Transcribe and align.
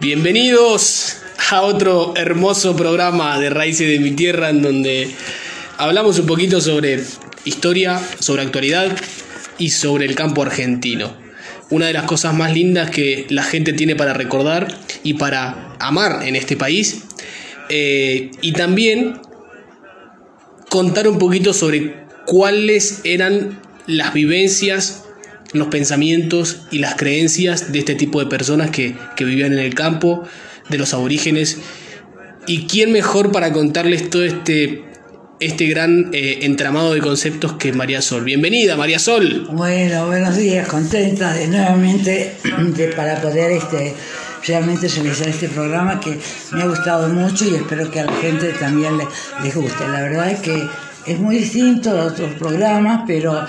Bienvenidos 0.00 1.16
a 1.50 1.62
otro 1.62 2.12
hermoso 2.14 2.76
programa 2.76 3.38
de 3.40 3.48
Raíces 3.48 3.88
de 3.88 4.00
mi 4.00 4.10
Tierra 4.10 4.50
en 4.50 4.60
donde 4.60 5.10
hablamos 5.78 6.18
un 6.18 6.26
poquito 6.26 6.60
sobre 6.60 7.02
historia, 7.46 7.98
sobre 8.18 8.42
actualidad 8.42 8.94
y 9.56 9.70
sobre 9.70 10.04
el 10.04 10.14
campo 10.14 10.42
argentino. 10.42 11.16
Una 11.70 11.86
de 11.86 11.94
las 11.94 12.04
cosas 12.04 12.34
más 12.34 12.52
lindas 12.52 12.90
que 12.90 13.26
la 13.30 13.44
gente 13.44 13.72
tiene 13.72 13.96
para 13.96 14.12
recordar 14.12 14.78
y 15.02 15.14
para 15.14 15.74
amar 15.78 16.22
en 16.26 16.36
este 16.36 16.58
país. 16.58 17.04
Eh, 17.70 18.30
y 18.42 18.52
también 18.52 19.22
contar 20.68 21.08
un 21.08 21.18
poquito 21.18 21.54
sobre 21.54 22.07
cuáles 22.28 23.00
eran 23.04 23.58
las 23.86 24.12
vivencias, 24.12 25.04
los 25.54 25.68
pensamientos 25.68 26.66
y 26.70 26.78
las 26.78 26.94
creencias 26.94 27.72
de 27.72 27.78
este 27.78 27.94
tipo 27.94 28.20
de 28.20 28.26
personas 28.26 28.70
que, 28.70 28.94
vivían 29.18 29.54
en 29.54 29.60
el 29.60 29.74
campo, 29.74 30.24
de 30.68 30.76
los 30.76 30.92
aborígenes. 30.92 31.56
¿Y 32.46 32.66
quién 32.66 32.92
mejor 32.92 33.32
para 33.32 33.50
contarles 33.50 34.10
todo 34.10 34.24
este, 34.24 34.84
este 35.40 35.68
gran 35.68 36.10
eh, 36.12 36.40
entramado 36.42 36.92
de 36.92 37.00
conceptos 37.00 37.54
que 37.54 37.72
María 37.72 38.02
Sol? 38.02 38.24
Bienvenida, 38.24 38.76
María 38.76 38.98
Sol. 38.98 39.48
Bueno, 39.50 40.06
buenos 40.06 40.36
días, 40.36 40.68
contenta 40.68 41.32
de 41.32 41.48
nuevamente 41.48 42.34
de, 42.76 42.88
para 42.88 43.22
poder 43.22 43.52
este, 43.52 43.94
realmente 44.46 44.86
realizar 44.86 45.28
este 45.28 45.48
programa 45.48 45.98
que 45.98 46.18
me 46.52 46.60
ha 46.60 46.66
gustado 46.66 47.08
mucho 47.08 47.46
y 47.46 47.54
espero 47.54 47.90
que 47.90 48.00
a 48.00 48.04
la 48.04 48.12
gente 48.16 48.52
también 48.60 48.98
les 49.42 49.54
guste. 49.54 49.88
La 49.88 50.02
verdad 50.02 50.30
es 50.30 50.40
que 50.40 50.68
es 51.08 51.18
muy 51.18 51.38
distinto 51.38 51.90
a 51.90 52.06
otros 52.06 52.34
programas, 52.34 53.02
pero 53.06 53.46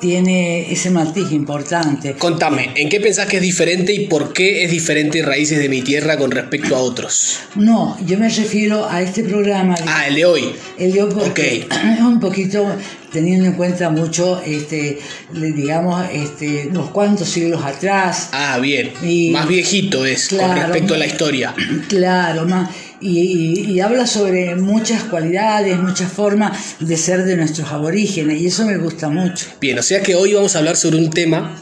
tiene 0.00 0.70
ese 0.70 0.90
matiz 0.90 1.32
importante. 1.32 2.14
Contame, 2.14 2.70
¿en 2.76 2.88
qué 2.88 3.00
pensás 3.00 3.26
que 3.26 3.36
es 3.36 3.42
diferente 3.42 3.92
y 3.92 4.06
por 4.06 4.32
qué 4.32 4.64
es 4.64 4.70
diferente 4.70 5.22
Raíces 5.22 5.58
de 5.58 5.68
mi 5.68 5.82
Tierra 5.82 6.16
con 6.16 6.30
respecto 6.30 6.76
a 6.76 6.80
otros? 6.80 7.40
No, 7.56 7.96
yo 8.06 8.18
me 8.18 8.28
refiero 8.28 8.88
a 8.88 9.02
este 9.02 9.24
programa. 9.24 9.74
Ah, 9.86 10.06
el 10.06 10.14
de 10.14 10.24
hoy. 10.24 10.52
El 10.78 10.92
de 10.92 11.02
hoy 11.02 11.10
porque 11.12 11.66
es 11.94 12.00
un 12.00 12.20
poquito 12.20 12.66
teniendo 13.12 13.46
en 13.46 13.54
cuenta 13.54 13.90
mucho, 13.90 14.40
este, 14.42 14.98
digamos, 15.32 16.04
este, 16.12 16.68
unos 16.68 16.90
cuantos 16.90 17.28
siglos 17.28 17.64
atrás. 17.64 18.28
Ah, 18.32 18.58
bien. 18.60 18.92
más 19.32 19.48
viejito 19.48 20.04
es 20.04 20.28
con 20.28 20.54
respecto 20.54 20.94
a 20.94 20.98
la 20.98 21.06
historia. 21.06 21.54
Claro, 21.88 22.44
más 22.44 22.68
y, 23.00 23.80
habla 23.80 24.06
sobre 24.06 24.56
muchas 24.56 25.04
cualidades, 25.04 25.78
muchas 25.78 26.10
formas 26.10 26.76
de 26.80 26.96
ser 26.96 27.24
de 27.24 27.36
nuestros 27.36 27.70
aborígenes 27.70 28.40
y 28.40 28.46
eso 28.46 28.64
me 28.64 28.76
gusta 28.76 29.08
mucho. 29.08 29.46
Bien, 29.60 29.78
o 29.78 29.82
sea 29.82 30.02
que 30.02 30.14
hoy 30.14 30.34
vamos 30.34 30.56
a 30.56 30.58
hablar 30.58 30.76
sobre 30.76 30.98
un 30.98 31.10
tema 31.10 31.56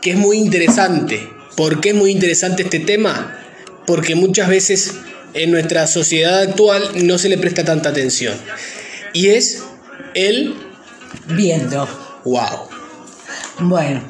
que 0.00 0.12
es 0.12 0.16
muy 0.16 0.38
interesante. 0.38 1.28
¿Por 1.56 1.80
qué 1.80 1.90
es 1.90 1.94
muy 1.94 2.10
interesante 2.10 2.62
este 2.62 2.80
tema? 2.80 3.38
Porque 3.86 4.14
muchas 4.14 4.48
veces 4.48 4.94
en 5.34 5.50
nuestra 5.50 5.86
sociedad 5.86 6.40
actual 6.40 6.82
no 7.06 7.18
se 7.18 7.28
le 7.28 7.38
presta 7.38 7.64
tanta 7.64 7.88
atención. 7.90 8.34
Y 9.12 9.28
es 9.28 9.62
el 10.14 10.54
viento. 11.28 11.88
Wow. 12.24 12.68
Bueno, 13.60 14.02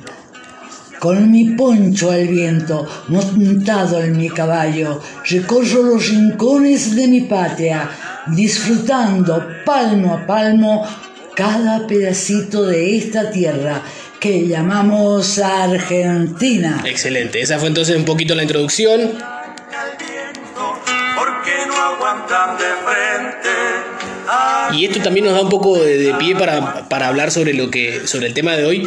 con 1.04 1.30
mi 1.30 1.44
poncho 1.50 2.10
al 2.10 2.26
viento, 2.28 2.88
montado 3.08 4.02
en 4.02 4.16
mi 4.16 4.30
caballo, 4.30 5.02
recorro 5.28 5.82
los 5.82 6.08
rincones 6.08 6.96
de 6.96 7.06
mi 7.08 7.20
patria, 7.20 7.90
disfrutando 8.28 9.46
palmo 9.66 10.14
a 10.14 10.26
palmo 10.26 10.82
cada 11.36 11.86
pedacito 11.86 12.64
de 12.64 12.96
esta 12.96 13.30
tierra 13.30 13.82
que 14.18 14.46
llamamos 14.48 15.38
Argentina. 15.40 16.80
Excelente, 16.86 17.42
esa 17.42 17.58
fue 17.58 17.68
entonces 17.68 17.94
un 17.98 18.06
poquito 18.06 18.34
la 18.34 18.44
introducción. 18.44 19.12
Y 24.76 24.84
esto 24.84 25.00
también 25.00 25.26
nos 25.26 25.34
da 25.34 25.42
un 25.42 25.48
poco 25.48 25.78
de, 25.78 26.12
pie 26.18 26.34
para, 26.34 26.88
para, 26.88 27.08
hablar 27.08 27.30
sobre, 27.30 27.54
lo 27.54 27.70
que, 27.70 28.00
sobre 28.06 28.26
el 28.26 28.34
tema 28.34 28.56
de 28.56 28.64
hoy, 28.64 28.86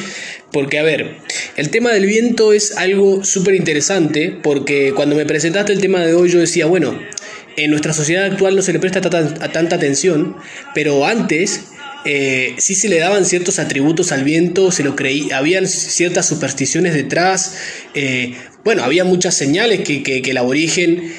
porque, 0.51 0.79
a 0.79 0.83
ver, 0.83 1.17
el 1.55 1.69
tema 1.69 1.91
del 1.91 2.05
viento 2.05 2.53
es 2.53 2.77
algo 2.77 3.23
súper 3.23 3.55
interesante, 3.55 4.37
porque 4.43 4.93
cuando 4.95 5.15
me 5.15 5.25
presentaste 5.25 5.73
el 5.73 5.81
tema 5.81 6.01
de 6.01 6.13
hoy 6.13 6.29
yo 6.29 6.39
decía, 6.39 6.65
bueno, 6.65 6.99
en 7.57 7.71
nuestra 7.71 7.93
sociedad 7.93 8.25
actual 8.25 8.55
no 8.55 8.61
se 8.61 8.73
le 8.73 8.79
presta 8.79 9.01
tanta 9.01 9.75
atención, 9.75 10.35
pero 10.73 11.05
antes 11.05 11.65
eh, 12.05 12.55
sí 12.57 12.75
se 12.75 12.87
le 12.87 12.99
daban 12.99 13.25
ciertos 13.25 13.59
atributos 13.59 14.11
al 14.11 14.23
viento, 14.23 14.71
se 14.71 14.83
lo 14.83 14.95
creí, 14.95 15.31
habían 15.31 15.67
ciertas 15.67 16.25
supersticiones 16.27 16.93
detrás, 16.93 17.57
eh, 17.95 18.35
bueno, 18.63 18.83
había 18.83 19.03
muchas 19.03 19.35
señales 19.35 19.81
que, 19.81 20.03
que 20.03 20.19
el 20.19 20.37
aborigen 20.37 21.13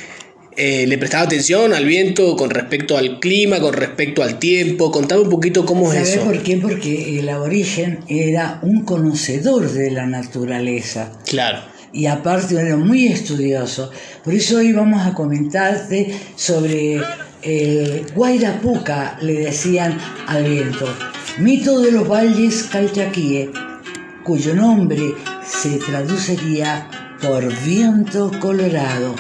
eh, 0.61 0.89
le 0.89 0.99
prestaba 0.99 1.23
atención 1.23 1.73
al 1.73 1.85
viento 1.85 2.35
con 2.35 2.51
respecto 2.51 2.97
al 2.97 3.21
clima, 3.21 3.61
con 3.61 3.73
respecto 3.75 4.25
al 4.25 4.41
tiempo. 4.41 4.91
Contame 4.91 5.21
un 5.21 5.31
poquito 5.31 5.65
cómo 5.65 5.93
es 5.93 6.17
eso. 6.17 6.25
por 6.25 6.43
qué? 6.43 6.57
Porque 6.57 7.21
el 7.21 7.29
aborigen 7.29 8.01
era 8.09 8.59
un 8.63 8.85
conocedor 8.85 9.71
de 9.71 9.93
la 9.93 10.07
naturaleza. 10.07 11.13
Claro. 11.25 11.61
Y 11.93 12.07
aparte 12.07 12.57
era 12.57 12.77
muy 12.77 13.07
estudioso. 13.07 13.93
Por 14.25 14.35
eso 14.35 14.57
hoy 14.57 14.73
vamos 14.73 15.07
a 15.07 15.15
comentarte 15.15 16.13
sobre 16.35 17.01
el 17.43 18.07
Guairapuca, 18.17 19.17
le 19.23 19.35
decían 19.35 19.97
al 20.27 20.43
viento. 20.43 20.93
Mito 21.39 21.81
de 21.81 21.93
los 21.93 22.09
valles 22.09 22.65
Calchaquíe, 22.65 23.53
cuyo 24.25 24.57
nombre 24.57 25.15
se 25.47 25.79
traduciría 25.79 26.89
por 27.23 27.47
viento 27.63 28.33
colorado 28.41 29.15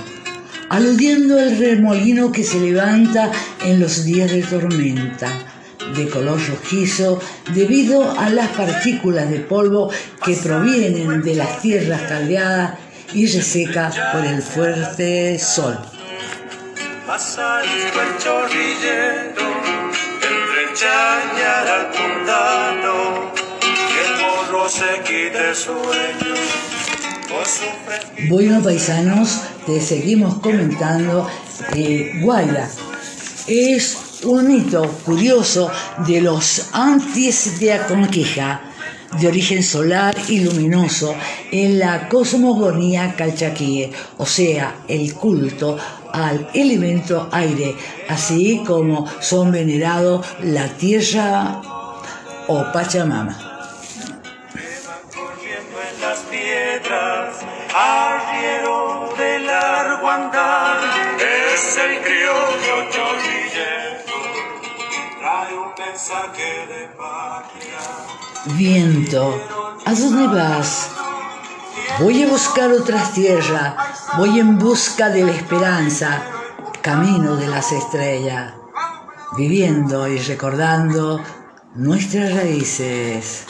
aludiendo 0.68 1.38
al 1.38 1.58
remolino 1.58 2.32
que 2.32 2.44
se 2.44 2.60
levanta 2.60 3.30
en 3.64 3.80
los 3.80 4.04
días 4.04 4.30
de 4.30 4.42
tormenta, 4.42 5.28
de 5.96 6.08
color 6.08 6.38
rojizo 6.48 7.20
debido 7.54 8.10
a 8.18 8.30
las 8.30 8.48
partículas 8.48 9.30
de 9.30 9.40
polvo 9.40 9.90
que 10.24 10.34
provienen 10.34 11.22
de 11.22 11.34
las 11.34 11.60
tierras 11.62 12.02
caldeadas 12.02 12.78
y 13.14 13.26
resecas 13.26 13.96
por 14.12 14.24
el 14.24 14.42
fuerte 14.42 15.38
sol. 15.38 15.78
Bueno, 28.28 28.62
paisanos, 28.62 29.40
te 29.68 29.82
seguimos 29.82 30.38
comentando. 30.38 31.28
Eh, 31.74 32.12
Guaira 32.22 32.70
es 33.46 34.22
un 34.24 34.48
mito 34.48 34.82
curioso 35.04 35.70
de 36.06 36.22
los 36.22 36.70
antes 36.72 37.60
de 37.60 37.74
Aconquija, 37.74 38.62
de 39.20 39.28
origen 39.28 39.62
solar 39.62 40.16
y 40.28 40.40
luminoso, 40.40 41.14
en 41.52 41.78
la 41.78 42.08
cosmogonía 42.08 43.14
calchaquíe, 43.14 43.92
o 44.16 44.24
sea, 44.24 44.74
el 44.88 45.12
culto 45.12 45.76
al 46.14 46.48
elemento 46.54 47.28
aire, 47.30 47.76
así 48.08 48.62
como 48.66 49.04
son 49.20 49.52
venerados 49.52 50.26
la 50.42 50.66
tierra 50.78 51.60
o 52.46 52.64
Pachamama. 52.72 53.47
Es 60.10 61.76
el 61.76 62.02
criollo 62.02 62.88
trae 65.20 65.54
un 65.54 65.72
mensaje 65.78 66.66
de 66.66 66.88
patria. 66.96 67.78
Viento, 68.56 69.38
¿a 69.84 69.92
dónde 69.92 70.26
vas? 70.28 70.90
Voy 72.00 72.22
a 72.22 72.28
buscar 72.28 72.72
otras 72.72 73.12
tierras, 73.12 73.74
voy 74.16 74.40
en 74.40 74.58
busca 74.58 75.10
de 75.10 75.24
la 75.24 75.32
esperanza, 75.32 76.22
camino 76.80 77.36
de 77.36 77.48
las 77.48 77.70
estrellas, 77.72 78.54
viviendo 79.36 80.08
y 80.08 80.18
recordando 80.20 81.20
nuestras 81.74 82.34
raíces. 82.34 83.46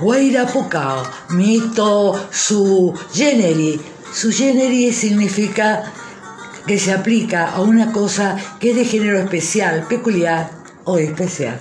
Guairapucao, 0.00 1.02
mito 1.30 2.28
su 2.30 2.94
generi. 3.12 3.80
Su 4.12 4.32
generi 4.32 4.92
significa 4.92 5.92
que 6.66 6.78
se 6.78 6.92
aplica 6.92 7.52
a 7.52 7.60
una 7.60 7.92
cosa 7.92 8.36
que 8.58 8.70
es 8.70 8.76
de 8.76 8.84
género 8.84 9.18
especial, 9.18 9.86
peculiar 9.88 10.50
o 10.84 10.98
especial. 10.98 11.58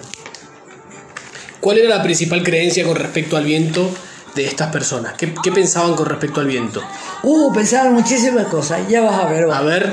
¿Cuál 1.59 1.79
era 1.79 1.97
la 1.97 2.03
principal 2.03 2.43
creencia 2.43 2.83
con 2.85 2.95
respecto 2.95 3.37
al 3.37 3.45
viento 3.45 3.89
de 4.35 4.45
estas 4.45 4.71
personas? 4.71 5.13
¿Qué, 5.13 5.27
pensaban 5.51 5.95
con 5.95 6.05
respecto 6.05 6.39
al 6.39 6.47
viento? 6.47 6.83
Uh, 7.23 7.51
pensaban 7.53 7.93
muchísimas 7.93 8.47
cosas, 8.47 8.87
ya 8.87 9.01
vas 9.01 9.19
a 9.19 9.27
ver. 9.27 9.49
A 9.51 9.61
ver. 9.61 9.91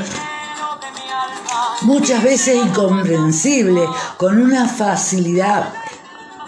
muchas 1.82 2.22
veces 2.22 2.56
incomprensible, 2.56 3.82
con 4.16 4.40
una 4.40 4.68
facilidad 4.68 5.72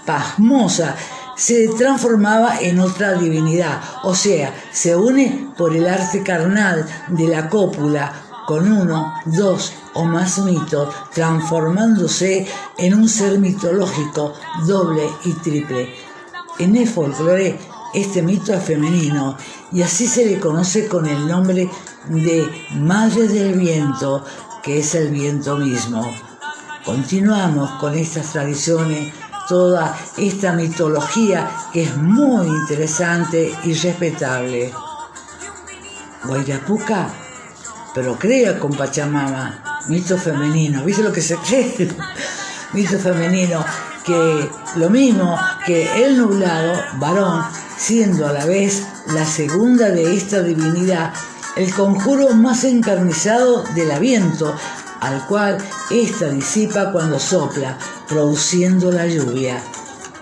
pasmosa, 0.04 0.94
se 1.36 1.68
transformaba 1.76 2.58
en 2.60 2.80
otra 2.80 3.14
divinidad, 3.14 3.80
o 4.02 4.14
sea, 4.14 4.54
se 4.72 4.96
une 4.96 5.50
por 5.56 5.76
el 5.76 5.86
arte 5.86 6.22
carnal 6.22 6.86
de 7.08 7.28
la 7.28 7.48
cópula 7.48 8.12
con 8.46 8.70
uno, 8.70 9.14
dos 9.24 9.72
o 9.94 10.04
más 10.04 10.38
mitos, 10.38 10.94
transformándose 11.12 12.46
en 12.78 12.94
un 12.94 13.08
ser 13.08 13.38
mitológico 13.38 14.34
doble 14.66 15.08
y 15.24 15.32
triple. 15.32 15.94
En 16.58 16.76
el 16.76 16.88
folclore, 16.88 17.58
este 17.94 18.22
mito 18.22 18.52
es 18.52 18.62
femenino 18.62 19.36
y 19.72 19.82
así 19.82 20.06
se 20.06 20.26
le 20.26 20.38
conoce 20.38 20.88
con 20.88 21.06
el 21.06 21.26
nombre 21.26 21.70
de 22.08 22.48
Madre 22.72 23.28
del 23.28 23.54
Viento, 23.54 24.24
que 24.62 24.80
es 24.80 24.94
el 24.94 25.10
viento 25.10 25.56
mismo. 25.56 26.04
Continuamos 26.84 27.70
con 27.80 27.94
estas 27.94 28.32
tradiciones, 28.32 29.12
toda 29.48 29.96
esta 30.16 30.52
mitología 30.52 31.50
que 31.72 31.84
es 31.84 31.96
muy 31.96 32.46
interesante 32.46 33.54
y 33.64 33.74
respetable. 33.74 34.72
Guairapuca, 36.24 37.08
pero 37.94 38.18
crea 38.18 38.58
con 38.58 38.72
Pachamama, 38.72 39.80
mito 39.88 40.16
femenino, 40.16 40.84
¿viste 40.84 41.02
lo 41.02 41.12
que 41.12 41.20
se 41.20 41.36
cree? 41.36 41.88
mito 42.72 42.98
femenino, 42.98 43.64
que 44.04 44.50
lo 44.76 44.90
mismo 44.90 45.38
que 45.66 46.04
el 46.04 46.18
nublado, 46.18 46.74
varón, 46.98 47.44
siendo 47.76 48.26
a 48.26 48.32
la 48.32 48.46
vez 48.46 48.86
la 49.08 49.24
segunda 49.24 49.90
de 49.90 50.16
esta 50.16 50.42
divinidad, 50.42 51.12
el 51.56 51.72
conjuro 51.72 52.30
más 52.30 52.64
encarnizado 52.64 53.62
del 53.74 53.90
aviento, 53.90 54.54
al 55.04 55.26
cual 55.26 55.58
ésta 55.90 56.28
disipa 56.28 56.90
cuando 56.90 57.20
sopla, 57.20 57.78
produciendo 58.08 58.90
la 58.90 59.06
lluvia, 59.06 59.62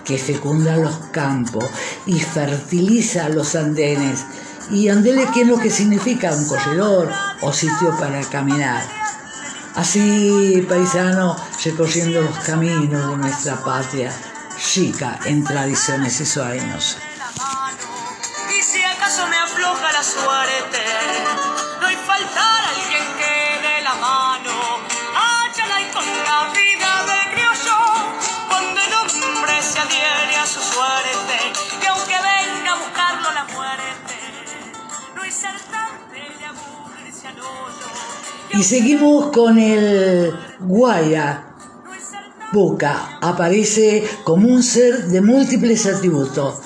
que 0.03 0.17
fecunda 0.17 0.75
los 0.75 0.95
campos 1.11 1.65
y 2.05 2.19
fertiliza 2.19 3.29
los 3.29 3.55
andenes. 3.55 4.25
Y 4.71 4.89
andele 4.89 5.27
que 5.33 5.41
es 5.41 5.47
lo 5.47 5.57
que 5.57 5.69
significa 5.69 6.33
un 6.33 6.47
corredor 6.47 7.09
o 7.41 7.53
sitio 7.53 7.95
para 7.97 8.21
caminar. 8.23 8.83
Así, 9.75 10.65
paisano, 10.67 11.35
recorriendo 11.63 12.21
los 12.21 12.37
caminos 12.39 13.09
de 13.09 13.17
nuestra 13.17 13.55
patria, 13.63 14.11
chica 14.57 15.19
en 15.25 15.43
tradiciones 15.43 16.19
y 16.19 16.25
sueños. 16.25 16.97
Y 18.55 18.61
si 18.61 18.83
acaso 18.83 19.27
me 19.27 19.37
afloja 19.37 19.91
la 19.93 20.03
suerte, 20.03 20.79
no 21.81 21.87
hay 21.87 21.95
faltar 21.95 22.63
alguien 22.75 22.92
Y 38.55 38.63
seguimos 38.63 39.31
con 39.31 39.57
el 39.57 40.31
Guaya. 40.59 41.47
Buca 42.51 43.17
aparece 43.19 44.07
como 44.23 44.47
un 44.47 44.61
ser 44.61 45.07
de 45.07 45.21
múltiples 45.21 45.87
atributos. 45.87 46.59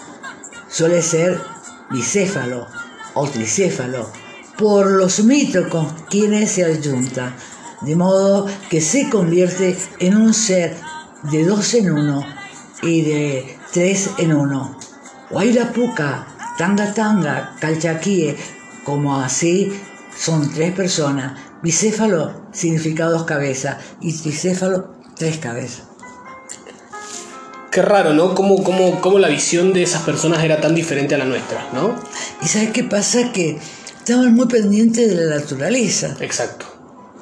Suele 0.67 1.01
ser 1.01 1.39
bicéfalo 1.89 2.67
o 3.13 3.25
tricéfalo 3.29 4.11
por 4.57 4.91
los 4.91 5.23
mitos 5.23 5.67
con 5.67 5.87
quienes 6.09 6.51
se 6.51 6.65
ayunta, 6.65 7.33
de 7.81 7.95
modo 7.95 8.47
que 8.69 8.81
se 8.81 9.09
convierte 9.09 9.77
en 9.99 10.17
un 10.17 10.33
ser 10.33 10.75
de 11.31 11.45
dos 11.45 11.73
en 11.73 11.91
uno 11.91 12.25
y 12.81 13.03
de 13.03 13.57
tres 13.71 14.09
en 14.17 14.33
uno. 14.33 14.77
Guairapuca, 15.29 16.27
tanga 16.57 16.93
tanga, 16.93 17.55
calchaquíe, 17.61 18.35
como 18.87 19.19
así 19.21 19.69
son 20.17 20.49
tres 20.53 20.71
personas. 20.71 21.37
Bicéfalo 21.61 22.47
significa 22.53 23.05
dos 23.07 23.25
cabezas 23.25 23.75
y 23.99 24.13
tricéfalo 24.17 24.95
tres 25.17 25.37
cabezas. 25.39 25.83
Qué 27.69 27.81
raro, 27.81 28.13
¿no? 28.13 28.33
Cómo, 28.33 28.63
cómo, 28.63 29.01
cómo 29.01 29.19
la 29.19 29.27
visión 29.27 29.73
de 29.73 29.83
esas 29.83 30.03
personas 30.03 30.41
era 30.43 30.61
tan 30.61 30.73
diferente 30.73 31.15
a 31.15 31.17
la 31.17 31.25
nuestra, 31.25 31.67
¿no? 31.73 31.95
¿Y 32.41 32.47
sabes 32.47 32.69
qué 32.71 32.85
pasa? 32.85 33.33
Que 33.33 33.59
estaban 33.97 34.33
muy 34.33 34.47
pendientes 34.47 35.09
de 35.09 35.25
la 35.25 35.35
naturaleza. 35.35 36.15
Exacto. 36.21 36.65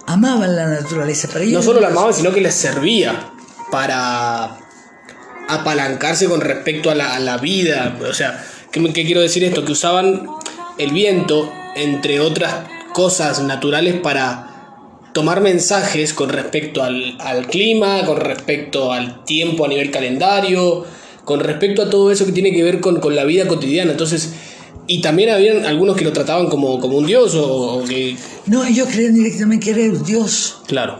Amaban 0.05 0.55
la 0.55 0.67
naturaleza. 0.67 1.27
Para 1.29 1.41
ellos 1.41 1.53
No 1.53 1.63
solo 1.63 1.81
la 1.81 1.87
amaban, 1.87 2.13
sino 2.13 2.31
que 2.31 2.41
les 2.41 2.53
servía 2.53 3.31
para 3.71 4.59
apalancarse 5.49 6.27
con 6.29 6.41
respecto 6.41 6.91
a 6.91 6.95
la, 6.95 7.15
a 7.15 7.19
la 7.19 7.37
vida. 7.37 7.97
O 8.07 8.13
sea, 8.13 8.45
¿qué, 8.71 8.79
me- 8.79 8.93
qué 8.93 9.03
quiero 9.03 9.21
decir 9.21 9.43
esto? 9.43 9.65
Que 9.65 9.71
usaban 9.71 10.27
el 10.77 10.91
viento, 10.91 11.51
entre 11.75 12.19
otras 12.19 12.67
cosas 12.93 13.41
naturales, 13.41 13.95
para 13.95 14.51
tomar 15.13 15.41
mensajes 15.41 16.13
con 16.13 16.29
respecto 16.29 16.83
al, 16.83 17.15
al 17.19 17.47
clima, 17.47 18.05
con 18.05 18.17
respecto 18.17 18.91
al 18.91 19.23
tiempo 19.23 19.65
a 19.65 19.67
nivel 19.67 19.91
calendario, 19.91 20.85
con 21.23 21.39
respecto 21.39 21.83
a 21.83 21.89
todo 21.89 22.11
eso 22.11 22.25
que 22.25 22.31
tiene 22.31 22.51
que 22.51 22.63
ver 22.63 22.81
con, 22.81 22.99
con 22.99 23.15
la 23.15 23.23
vida 23.23 23.47
cotidiana. 23.47 23.91
Entonces, 23.91 24.33
y 24.87 25.01
también 25.01 25.29
habían 25.29 25.65
algunos 25.65 25.95
que 25.95 26.03
lo 26.03 26.13
trataban 26.13 26.47
como, 26.47 26.79
como 26.79 26.97
un 26.97 27.05
dios 27.05 27.33
o, 27.35 27.77
o 27.77 27.83
que... 27.83 28.17
No, 28.45 28.63
ellos 28.63 28.87
creían 28.91 29.15
directamente 29.15 29.65
que 29.65 29.71
era 29.71 29.93
un 29.93 30.03
dios. 30.03 30.57
Claro. 30.67 30.99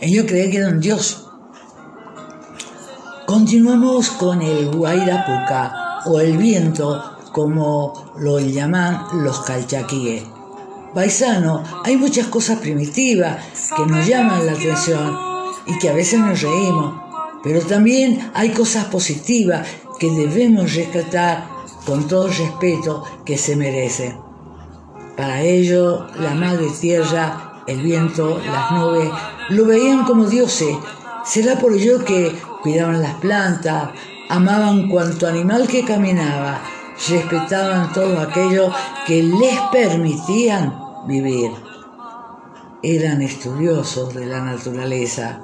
Ellos 0.00 0.26
creían 0.28 0.50
que 0.50 0.56
era 0.58 0.68
un 0.68 0.80
dios. 0.80 1.24
Continuamos 3.26 4.10
con 4.10 4.40
el 4.42 4.68
Guairapuca 4.68 6.02
o 6.06 6.20
el 6.20 6.36
viento, 6.38 7.15
como 7.36 7.92
lo 8.16 8.40
llaman 8.40 9.08
los 9.22 9.40
calchaquíes. 9.40 10.22
Paisano, 10.94 11.62
hay 11.84 11.98
muchas 11.98 12.28
cosas 12.28 12.60
primitivas 12.60 13.44
que 13.76 13.84
nos 13.84 14.06
llaman 14.06 14.46
la 14.46 14.52
atención 14.52 15.18
y 15.66 15.78
que 15.78 15.90
a 15.90 15.92
veces 15.92 16.18
nos 16.18 16.40
reímos, 16.40 16.94
pero 17.44 17.60
también 17.60 18.30
hay 18.32 18.52
cosas 18.52 18.86
positivas 18.86 19.68
que 19.98 20.10
debemos 20.10 20.74
rescatar 20.74 21.46
con 21.84 22.08
todo 22.08 22.28
el 22.28 22.34
respeto 22.34 23.04
que 23.26 23.36
se 23.36 23.54
merece. 23.54 24.16
Para 25.14 25.42
ello, 25.42 26.06
la 26.18 26.34
madre 26.34 26.68
tierra, 26.80 27.64
el 27.66 27.82
viento, 27.82 28.40
las 28.46 28.70
nubes, 28.70 29.10
lo 29.50 29.66
veían 29.66 30.06
como 30.06 30.24
dioses. 30.24 30.74
Será 31.22 31.58
por 31.58 31.74
ello 31.74 32.02
que 32.02 32.34
cuidaban 32.62 33.02
las 33.02 33.16
plantas, 33.16 33.90
amaban 34.30 34.88
cuanto 34.88 35.28
animal 35.28 35.68
que 35.68 35.84
caminaba, 35.84 36.62
respetaban 37.08 37.92
todo 37.92 38.20
aquello 38.20 38.72
que 39.06 39.22
les 39.22 39.58
permitían 39.72 40.74
vivir. 41.06 41.50
Eran 42.82 43.22
estudiosos 43.22 44.14
de 44.14 44.26
la 44.26 44.40
naturaleza. 44.40 45.40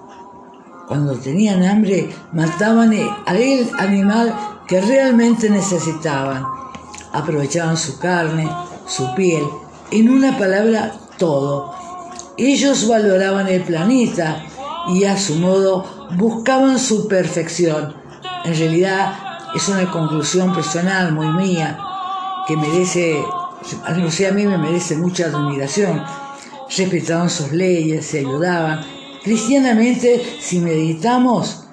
Cuando 0.87 1.15
tenían 1.17 1.63
hambre, 1.63 2.11
mataban 2.33 2.93
al 3.27 3.71
animal 3.79 4.35
que 4.67 4.81
realmente 4.81 5.49
necesitaban. 5.49 6.45
Aprovechaban 7.13 7.77
su 7.77 7.99
carne, 7.99 8.49
su 8.87 9.15
piel, 9.15 9.45
en 9.91 10.09
una 10.09 10.39
palabra, 10.39 10.95
todo. 11.19 11.75
Ellos 12.39 12.89
valoraban 12.89 13.49
el 13.49 13.63
planeta 13.63 14.43
y 14.89 15.05
a 15.05 15.19
su 15.19 15.37
modo 15.37 16.09
buscaban 16.17 16.79
su 16.79 17.07
perfección. 17.07 17.95
En 18.45 18.57
realidad 18.57 19.32
es 19.55 19.69
una 19.69 19.91
conclusión 19.91 20.55
personal 20.55 21.13
muy 21.13 21.29
mía 21.29 21.79
que 22.47 22.57
merece, 22.57 23.23
no 23.97 24.11
sé, 24.11 24.27
a 24.27 24.33
mí 24.33 24.47
me 24.47 24.59
merece 24.59 24.97
mucha 24.97 25.27
admiración. 25.27 26.03
Respetaban 26.77 27.29
sus 27.29 27.53
leyes, 27.53 28.07
se 28.07 28.21
ayudaban. 28.21 28.81
Cristianamente, 29.23 30.23
si 30.41 30.61
meditamos, 30.61 31.65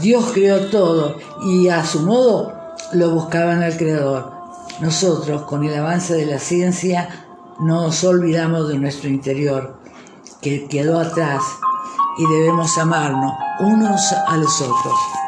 Dios 0.00 0.30
creó 0.32 0.66
todo 0.66 1.16
y 1.44 1.68
a 1.68 1.84
su 1.84 2.00
modo 2.00 2.52
lo 2.92 3.10
buscaban 3.10 3.62
al 3.62 3.76
Creador. 3.76 4.32
Nosotros, 4.80 5.42
con 5.42 5.64
el 5.64 5.74
avance 5.78 6.14
de 6.14 6.26
la 6.26 6.38
ciencia, 6.38 7.26
nos 7.60 8.04
olvidamos 8.04 8.68
de 8.68 8.78
nuestro 8.78 9.08
interior, 9.08 9.78
que 10.42 10.66
quedó 10.66 11.00
atrás, 11.00 11.42
y 12.18 12.26
debemos 12.26 12.76
amarnos 12.78 13.32
unos 13.60 14.12
a 14.12 14.36
los 14.36 14.60
otros. 14.60 15.25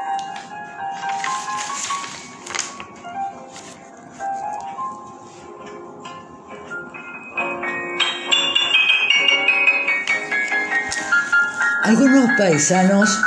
Paisanos 12.38 13.20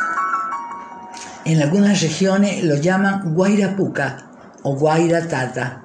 en 1.44 1.62
algunas 1.62 2.02
regiones 2.02 2.64
lo 2.64 2.78
llaman 2.78 3.34
Guairapuca 3.36 4.32
o 4.64 4.78
Guairatata. 4.78 5.84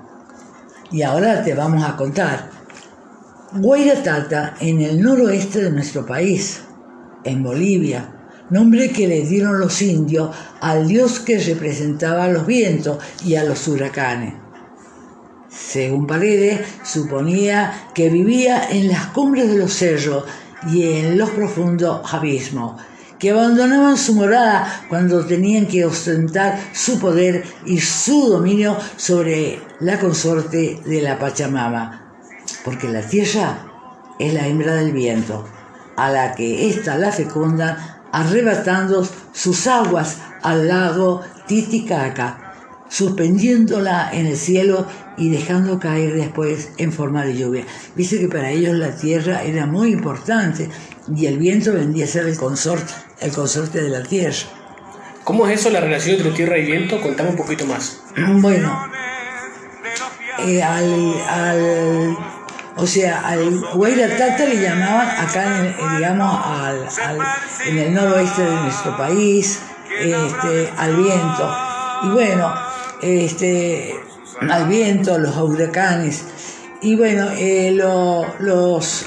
Y 0.92 1.02
ahora 1.02 1.42
te 1.42 1.52
vamos 1.52 1.84
a 1.84 1.96
contar. 1.96 2.48
Guairatata 3.52 4.54
en 4.60 4.80
el 4.80 5.02
noroeste 5.02 5.60
de 5.64 5.72
nuestro 5.72 6.06
país, 6.06 6.62
en 7.24 7.42
Bolivia, 7.42 8.08
nombre 8.50 8.90
que 8.90 9.08
le 9.08 9.22
dieron 9.22 9.58
los 9.58 9.82
indios 9.82 10.30
al 10.60 10.86
dios 10.86 11.18
que 11.18 11.40
representaba 11.40 12.24
a 12.24 12.28
los 12.28 12.46
vientos 12.46 12.98
y 13.24 13.34
a 13.34 13.42
los 13.42 13.66
huracanes. 13.66 14.34
Según 15.48 16.06
Paredes, 16.06 16.60
suponía 16.84 17.88
que 17.92 18.08
vivía 18.08 18.70
en 18.70 18.86
las 18.86 19.06
cumbres 19.06 19.48
de 19.48 19.58
los 19.58 19.72
cerros 19.72 20.24
y 20.70 20.92
en 20.92 21.18
los 21.18 21.30
profundos 21.30 22.14
abismos, 22.14 22.80
que 23.18 23.30
abandonaban 23.30 23.96
su 23.96 24.14
morada 24.14 24.86
cuando 24.88 25.24
tenían 25.24 25.66
que 25.66 25.84
ostentar 25.84 26.58
su 26.72 26.98
poder 26.98 27.44
y 27.64 27.80
su 27.80 28.28
dominio 28.28 28.76
sobre 28.96 29.60
la 29.80 29.98
consorte 29.98 30.80
de 30.84 31.02
la 31.02 31.18
Pachamama, 31.18 32.14
porque 32.64 32.88
la 32.88 33.02
tierra 33.02 33.58
es 34.18 34.34
la 34.34 34.46
hembra 34.46 34.74
del 34.74 34.92
viento, 34.92 35.46
a 35.96 36.10
la 36.10 36.34
que 36.34 36.68
ésta 36.68 36.98
la 36.98 37.12
fecunda 37.12 38.02
arrebatando 38.12 39.06
sus 39.32 39.66
aguas 39.66 40.18
al 40.42 40.68
lago 40.68 41.22
Titicaca, 41.46 42.54
suspendiéndola 42.88 44.10
en 44.12 44.26
el 44.26 44.36
cielo 44.36 44.86
y 45.16 45.30
dejando 45.30 45.78
caer 45.78 46.14
después 46.14 46.70
en 46.78 46.92
forma 46.92 47.24
de 47.24 47.36
lluvia. 47.36 47.64
Dice 47.94 48.18
que 48.18 48.28
para 48.28 48.50
ellos 48.50 48.76
la 48.76 48.94
tierra 48.94 49.42
era 49.42 49.66
muy 49.66 49.92
importante 49.92 50.68
y 51.14 51.26
el 51.26 51.38
viento 51.38 51.72
vendía 51.72 52.04
a 52.04 52.08
ser 52.08 52.26
el 52.26 52.36
consorte, 52.36 52.92
el 53.20 53.32
consorte 53.32 53.82
de 53.82 53.90
la 53.90 54.02
tierra. 54.02 54.36
¿Cómo 55.24 55.46
es 55.46 55.60
eso 55.60 55.70
la 55.70 55.80
relación 55.80 56.16
entre 56.16 56.32
tierra 56.32 56.58
y 56.58 56.66
viento? 56.66 57.00
Contame 57.00 57.30
un 57.30 57.36
poquito 57.36 57.66
más. 57.66 58.00
Bueno, 58.16 58.88
eh, 60.38 60.62
al, 60.62 62.16
o 62.76 62.86
sea, 62.86 63.26
al 63.26 63.62
Tata 64.18 64.44
le 64.44 64.60
llamaban 64.60 65.08
acá, 65.08 65.66
en, 65.66 65.96
digamos, 65.96 66.40
al, 66.44 66.86
en 67.66 67.78
el 67.78 67.94
noroeste 67.94 68.42
de 68.42 68.50
nuestro 68.50 68.96
país, 68.96 69.60
este, 69.98 70.72
al 70.76 70.96
viento. 70.96 71.56
Y 72.04 72.08
bueno, 72.10 72.54
este, 73.02 73.94
al 74.48 74.68
viento, 74.68 75.18
los 75.18 75.36
huracanes. 75.36 76.24
Y 76.82 76.94
bueno, 76.96 77.30
eh, 77.36 77.72
los 77.72 79.04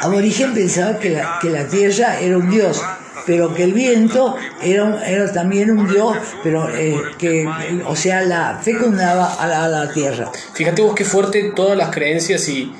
aborígenes 0.00 0.54
pensaban 0.54 0.98
que 0.98 1.10
la, 1.10 1.38
que 1.40 1.50
la 1.50 1.66
tierra 1.66 2.20
era 2.20 2.36
un 2.36 2.50
dios, 2.50 2.82
pero 3.26 3.54
que 3.54 3.64
el 3.64 3.72
viento 3.72 4.36
era, 4.62 5.06
era 5.06 5.32
también 5.32 5.70
un 5.70 5.86
dios, 5.88 6.16
pero 6.42 6.68
eh, 6.74 6.96
que, 7.18 7.48
o 7.86 7.94
sea, 7.96 8.22
la 8.22 8.60
fecundaba 8.62 9.34
a 9.34 9.46
la, 9.46 9.64
a 9.64 9.68
la, 9.68 9.92
tierra. 9.92 10.30
Fíjate 10.54 10.82
vos 10.82 10.94
qué 10.94 11.04
fuerte 11.04 11.52
todas 11.54 11.76
las 11.76 11.90
creencias 11.90 12.48
y, 12.48 12.72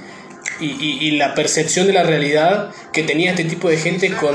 y, 0.61 0.67
y, 0.67 1.11
la 1.13 1.35
percepción 1.35 1.87
de 1.87 1.93
la 1.93 2.03
realidad 2.03 2.71
que 2.93 3.03
tenía 3.03 3.31
este 3.31 3.45
tipo 3.45 3.69
de 3.69 3.77
gente 3.77 4.13
con 4.13 4.35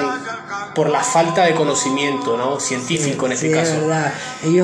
por 0.75 0.89
la 0.89 1.01
falta 1.01 1.45
de 1.45 1.53
conocimiento 1.53 2.38
¿no? 2.38 2.60
científico 2.60 3.25
en 3.25 3.31
este 3.31 3.50
caso. 3.50 3.75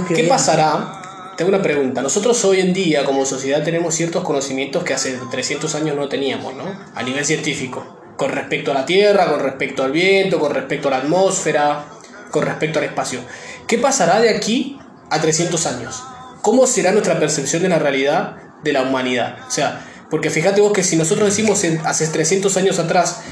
¿Qué 0.08 0.26
pasará? 0.26 1.01
Tengo 1.42 1.56
una 1.56 1.64
pregunta. 1.64 2.04
Nosotros 2.04 2.46
hoy 2.46 2.60
en 2.60 2.72
día 2.72 3.04
como 3.04 3.26
sociedad 3.26 3.64
tenemos 3.64 3.96
ciertos 3.96 4.24
conocimientos 4.24 4.84
que 4.84 4.94
hace 4.94 5.18
300 5.32 5.74
años 5.74 5.96
no 5.96 6.08
teníamos, 6.08 6.54
¿no? 6.54 6.66
A 6.94 7.02
nivel 7.02 7.26
científico. 7.26 7.98
Con 8.16 8.30
respecto 8.32 8.70
a 8.70 8.76
la 8.76 8.86
Tierra, 8.86 9.28
con 9.28 9.40
respecto 9.40 9.84
al 9.84 9.92
viento, 9.92 10.38
con 10.38 10.54
respecto 10.54 10.90
a 10.90 10.92
la 10.92 10.98
atmósfera, 10.98 11.88
con 12.30 12.44
respecto 12.44 12.78
al 12.78 12.86
espacio. 12.86 13.22
¿Qué 13.66 13.80
pasará 13.80 14.22
de 14.22 14.30
aquí 14.30 14.78
a 15.10 15.20
300 15.20 15.66
años? 15.66 16.04
¿Cómo 16.44 16.68
será 16.68 16.92
nuestra 16.92 17.20
percepción 17.20 17.64
de 17.64 17.70
la 17.70 17.80
realidad 17.80 18.36
de 18.64 18.74
la 18.74 18.84
humanidad? 18.84 19.40
O 19.48 19.50
sea, 19.50 19.84
porque 20.12 20.30
fíjate 20.30 20.62
vos 20.62 20.74
que 20.74 20.84
si 20.84 20.96
nosotros 20.96 21.30
decimos 21.30 21.66
hace 21.86 22.06
300 22.06 22.56
años 22.56 22.78
atrás 22.78 23.24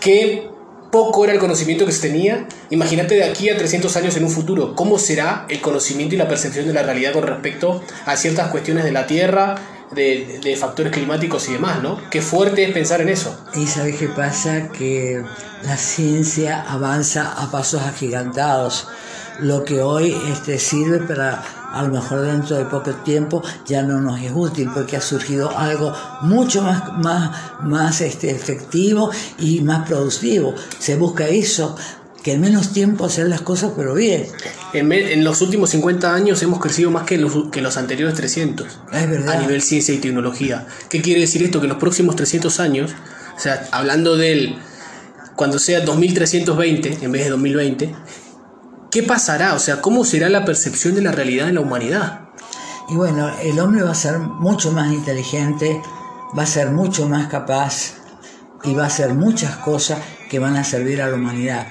que 0.00 0.50
poco 0.96 1.24
era 1.24 1.34
el 1.34 1.38
conocimiento 1.38 1.84
que 1.84 1.92
se 1.92 2.08
tenía. 2.08 2.48
Imagínate 2.70 3.16
de 3.16 3.24
aquí 3.24 3.50
a 3.50 3.58
300 3.58 3.94
años 3.98 4.16
en 4.16 4.24
un 4.24 4.30
futuro, 4.30 4.74
¿cómo 4.74 4.98
será 4.98 5.44
el 5.50 5.60
conocimiento 5.60 6.14
y 6.14 6.18
la 6.18 6.26
percepción 6.26 6.66
de 6.66 6.72
la 6.72 6.82
realidad 6.82 7.12
con 7.12 7.22
respecto 7.22 7.82
a 8.06 8.16
ciertas 8.16 8.50
cuestiones 8.50 8.82
de 8.82 8.92
la 8.92 9.06
Tierra, 9.06 9.56
de, 9.94 10.56
factores 10.58 10.90
climáticos 10.92 11.50
y 11.50 11.52
demás, 11.52 11.82
¿no? 11.82 12.00
Qué 12.10 12.22
fuerte 12.22 12.64
es 12.64 12.72
pensar 12.72 13.02
en 13.02 13.10
eso. 13.10 13.38
Y 13.54 13.66
sabes 13.66 13.96
qué 13.96 14.08
pasa, 14.08 14.68
que 14.68 15.22
la 15.64 15.76
ciencia 15.76 16.64
avanza 16.66 17.30
a 17.30 17.50
pasos 17.50 17.82
agigantados. 17.82 18.88
Lo 19.38 19.64
que 19.64 19.82
hoy 19.82 20.16
este, 20.32 20.58
sirve 20.58 21.00
para 21.00 21.42
a 21.76 21.82
lo 21.82 21.90
mejor 21.90 22.22
dentro 22.22 22.56
de 22.56 22.64
poco 22.64 22.90
tiempo 22.94 23.42
ya 23.66 23.82
no 23.82 24.00
nos 24.00 24.20
es 24.20 24.32
útil 24.34 24.70
porque 24.72 24.96
ha 24.96 25.00
surgido 25.00 25.56
algo 25.56 25.92
mucho 26.22 26.62
más, 26.62 26.92
más, 26.94 27.30
más 27.62 28.00
este, 28.00 28.30
efectivo 28.30 29.10
y 29.38 29.60
más 29.60 29.86
productivo. 29.86 30.54
Se 30.78 30.96
busca 30.96 31.28
eso, 31.28 31.76
que 32.22 32.32
en 32.32 32.40
menos 32.40 32.72
tiempo 32.72 33.04
hacer 33.04 33.28
las 33.28 33.42
cosas, 33.42 33.72
pero 33.76 33.94
bien. 33.94 34.26
En, 34.72 35.22
los 35.22 35.42
últimos 35.42 35.70
50 35.70 36.14
años 36.14 36.42
hemos 36.42 36.60
crecido 36.60 36.90
más 36.90 37.04
que 37.04 37.18
los, 37.18 37.50
que 37.50 37.60
los 37.60 37.76
anteriores 37.76 38.14
300. 38.14 38.66
Es 38.92 39.10
verdad. 39.10 39.36
A 39.36 39.40
nivel 39.40 39.60
ciencia 39.60 39.94
y 39.94 39.98
tecnología. 39.98 40.66
¿Qué 40.88 41.02
quiere 41.02 41.20
decir 41.20 41.42
esto? 41.42 41.60
Que 41.60 41.66
en 41.66 41.70
los 41.70 41.78
próximos 41.78 42.16
300 42.16 42.58
años, 42.58 42.92
o 43.36 43.40
sea, 43.40 43.68
hablando 43.70 44.16
del 44.16 44.56
cuando 45.36 45.58
sea 45.58 45.80
2320 45.82 46.98
en 47.02 47.12
vez 47.12 47.24
de 47.24 47.30
2020, 47.30 47.94
¿Qué 48.96 49.02
pasará? 49.02 49.52
O 49.52 49.58
sea, 49.58 49.82
¿cómo 49.82 50.06
será 50.06 50.30
la 50.30 50.46
percepción 50.46 50.94
de 50.94 51.02
la 51.02 51.12
realidad 51.12 51.50
en 51.50 51.56
la 51.56 51.60
humanidad? 51.60 52.30
Y 52.88 52.94
bueno, 52.94 53.30
el 53.42 53.60
hombre 53.60 53.82
va 53.82 53.90
a 53.90 53.94
ser 53.94 54.18
mucho 54.18 54.72
más 54.72 54.90
inteligente, 54.90 55.82
va 56.34 56.44
a 56.44 56.46
ser 56.46 56.70
mucho 56.70 57.06
más 57.06 57.26
capaz 57.26 57.92
y 58.64 58.72
va 58.72 58.84
a 58.84 58.86
hacer 58.86 59.12
muchas 59.12 59.54
cosas 59.56 59.98
que 60.30 60.38
van 60.38 60.56
a 60.56 60.64
servir 60.64 61.02
a 61.02 61.08
la 61.08 61.16
humanidad. 61.16 61.66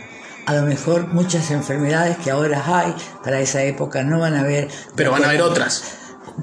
A 0.45 0.53
lo 0.53 0.67
mejor 0.67 1.07
muchas 1.15 1.49
enfermedades 1.49 2.17
que 2.17 2.29
ahora 2.29 2.61
hay, 2.63 2.93
para 3.23 3.39
esa 3.39 3.63
época 3.63 4.03
no 4.03 4.19
van 4.19 4.35
a 4.35 4.41
haber. 4.41 4.67
Pero 4.95 5.09
van 5.09 5.23
a 5.23 5.29
haber 5.29 5.41
otras. 5.41 5.83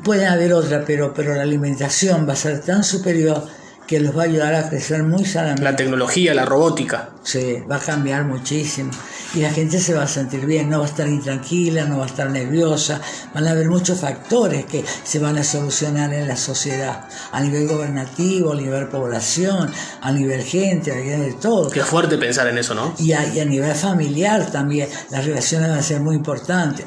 Pueden 0.03 0.27
haber 0.27 0.53
otras, 0.53 0.83
pero, 0.85 1.15
pero 1.15 1.33
la 1.37 1.43
alimentación 1.43 2.29
va 2.29 2.33
a 2.33 2.37
ser 2.37 2.61
tan 2.61 2.83
superior 2.83 3.47
que 3.87 4.01
los 4.01 4.19
va 4.19 4.23
a 4.23 4.25
ayudar 4.25 4.55
a 4.57 4.69
crecer 4.69 5.05
muy 5.05 5.25
sanamente. 5.27 5.63
La 5.63 5.77
tecnología, 5.77 6.35
la 6.35 6.45
robótica. 6.45 7.11
Sí, 7.23 7.63
va 7.71 7.77
a 7.77 7.81
cambiar 7.81 8.25
muchísimo. 8.25 8.91
Y 9.35 9.41
la 9.41 9.51
gente 9.51 9.81
se 9.81 9.95
va 9.95 10.03
a 10.03 10.09
sentir 10.09 10.45
bien, 10.45 10.69
no 10.69 10.81
va 10.81 10.87
a 10.87 10.89
estar 10.89 11.09
intranquila, 11.09 11.85
no 11.85 11.99
va 11.99 12.05
a 12.05 12.09
estar 12.09 12.29
nerviosa. 12.29 13.01
Van 13.35 13.47
a 13.47 13.53
haber 13.53 13.69
muchos 13.69 14.01
factores 14.01 14.67
que 14.67 14.85
se 15.05 15.19
van 15.19 15.39
a 15.39 15.45
solucionar 15.45 16.13
en 16.13 16.29
la 16.29 16.37
sociedad, 16.37 17.09
a 17.33 17.41
nivel 17.41 17.67
gobernativo, 17.67 18.53
a 18.53 18.57
nivel 18.57 18.89
población, 18.89 19.71
a 20.01 20.13
nivel 20.13 20.43
gente, 20.43 20.93
a 20.93 20.97
nivel 20.97 21.21
de 21.21 21.33
todo. 21.35 21.71
Qué 21.71 21.83
fuerte 21.83 22.19
pensar 22.19 22.47
en 22.49 22.59
eso, 22.59 22.75
¿no? 22.75 22.95
Y 22.99 23.13
a, 23.13 23.27
y 23.27 23.41
a 23.41 23.45
nivel 23.45 23.75
familiar 23.75 24.51
también, 24.51 24.89
las 25.11 25.25
relaciones 25.25 25.71
van 25.71 25.79
a 25.79 25.83
ser 25.83 26.01
muy 26.01 26.17
importantes. 26.17 26.87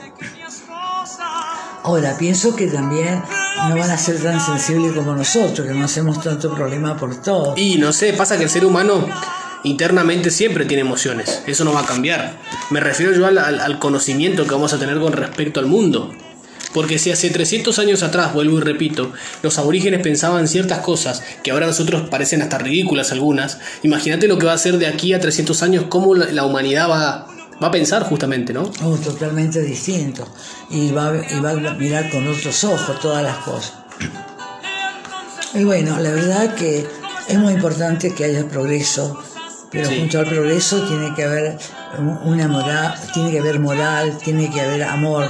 Ahora, 1.84 2.18
pienso 2.18 2.56
que 2.56 2.68
también 2.68 3.22
no 3.70 3.78
van 3.78 3.92
a 3.92 3.98
ser 3.98 4.22
tan 4.22 4.40
sensibles 4.40 4.94
como 4.94 5.16
nosotros, 5.16 5.68
que 5.68 5.74
no 5.74 5.86
hacemos 5.86 6.22
tanto 6.22 6.54
problema 6.54 6.98
por 6.98 7.16
todo. 7.22 7.54
Y 7.58 7.78
no 7.78 7.94
sé, 7.94 8.14
pasa 8.14 8.38
que 8.38 8.44
el 8.44 8.50
ser 8.50 8.66
humano 8.66 9.08
internamente 9.66 10.32
siempre 10.32 10.66
tiene 10.66 10.82
emociones, 10.82 11.44
eso 11.48 11.66
no 11.66 11.74
va 11.74 11.82
a 11.82 11.86
cambiar. 11.86 12.40
Me 12.70 12.80
refiero 12.80 13.14
yo 13.14 13.26
al, 13.26 13.80
conocimiento 13.80 14.46
que 14.46 14.52
vamos 14.52 14.74
a 14.74 14.80
tener 14.80 15.00
con 15.00 15.14
respecto 15.14 15.60
al 15.60 15.66
mundo. 15.66 16.14
Porque 16.74 17.00
si 17.00 17.10
hace 17.10 17.30
300 17.30 17.80
años 17.80 18.04
atrás, 18.04 18.34
vuelvo 18.34 18.58
y 18.58 18.62
repito, 18.62 19.14
los 19.44 19.58
aborígenes 19.58 20.02
pensaban 20.02 20.48
ciertas 20.50 20.80
cosas 20.80 21.24
que 21.42 21.52
ahora 21.52 21.66
a 21.66 21.70
nosotros 21.70 22.10
parecen 22.10 22.42
hasta 22.42 22.58
ridículas 22.58 23.14
algunas, 23.14 23.60
imagínate 23.84 24.28
lo 24.28 24.38
que 24.38 24.46
va 24.46 24.54
a 24.54 24.58
ser 24.58 24.78
de 24.78 24.88
aquí 24.88 25.14
a 25.14 25.22
300 25.22 25.64
años, 25.64 25.86
cómo 25.88 26.16
la 26.16 26.46
humanidad 26.46 26.90
va 26.90 27.28
a 27.62 27.72
pensar 27.72 28.04
justamente, 28.04 28.52
¿no? 28.52 28.70
Oh, 28.84 28.98
totalmente 28.98 29.62
distinto. 29.62 30.28
Y 30.70 30.92
va 30.92 31.08
a 31.08 31.74
mirar 31.76 32.10
con 32.10 32.28
otros 32.28 32.64
ojos 32.66 33.00
todas 33.00 33.24
las 33.24 33.38
cosas. 33.38 33.74
Y 35.54 35.64
bueno, 35.64 35.98
la 36.02 36.12
verdad 36.12 36.54
que 36.56 36.86
es 37.30 37.40
muy 37.40 37.54
importante 37.54 38.14
que 38.14 38.26
haya 38.26 38.46
progreso, 38.48 39.18
pero 39.76 39.90
junto 39.90 40.20
al 40.20 40.26
progreso 40.26 40.88
tiene 40.88 41.14
que 41.14 41.24
haber 41.24 41.58
una 42.24 42.48
moral, 42.48 42.96
tiene 43.14 43.32
que 43.32 43.40
haber 43.40 43.60
moral, 43.60 44.18
tiene 44.24 44.50
que 44.50 44.62
haber 44.62 44.84
amor. 44.84 45.30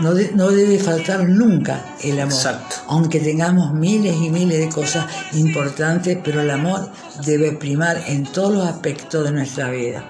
No, 0.00 0.12
no 0.34 0.50
debe 0.50 0.78
faltar 0.78 1.28
nunca 1.28 1.82
el 2.02 2.18
amor. 2.20 2.34
Exacto. 2.34 2.76
Aunque 2.88 3.20
tengamos 3.20 3.72
miles 3.74 4.16
y 4.16 4.30
miles 4.30 4.58
de 4.58 4.68
cosas 4.68 5.06
importantes, 5.34 6.18
pero 6.24 6.40
el 6.40 6.50
amor 6.50 6.90
debe 7.24 7.52
primar 7.52 8.02
en 8.06 8.24
todos 8.24 8.54
los 8.54 8.66
aspectos 8.66 9.24
de 9.24 9.32
nuestra 9.32 9.70
vida. 9.70 10.04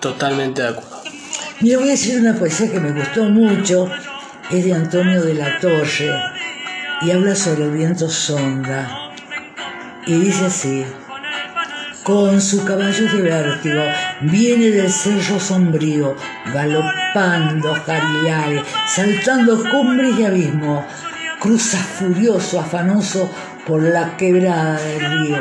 Totalmente 0.00 0.62
de 0.62 0.68
acuerdo. 0.68 1.02
Mira, 1.60 1.78
voy 1.78 1.88
a 1.88 1.92
decir 1.92 2.18
una 2.18 2.34
poesía 2.34 2.70
que 2.70 2.80
me 2.80 2.92
gustó 2.92 3.24
mucho, 3.24 3.88
es 4.50 4.64
de 4.64 4.74
Antonio 4.74 5.22
de 5.22 5.34
la 5.34 5.58
Torre 5.60 6.12
y 7.02 7.10
habla 7.10 7.34
sobre 7.34 7.64
el 7.64 7.70
viento 7.72 8.08
sonda. 8.08 9.12
Y 10.06 10.14
dice 10.14 10.46
así, 10.46 10.84
con 12.02 12.40
su 12.40 12.64
caballo 12.64 13.12
de 13.12 13.22
vértigo, 13.22 13.82
viene 14.22 14.70
del 14.70 14.92
cerro 14.92 15.38
sombrío, 15.38 16.16
galopando 16.52 17.74
jarilares, 17.86 18.62
saltando 18.88 19.62
cumbres 19.70 20.18
y 20.18 20.24
abismos, 20.24 20.84
cruza 21.40 21.78
furioso, 21.78 22.60
afanoso 22.60 23.30
por 23.66 23.82
la 23.82 24.16
quebrada 24.16 24.80
del 24.80 25.00
río 25.00 25.38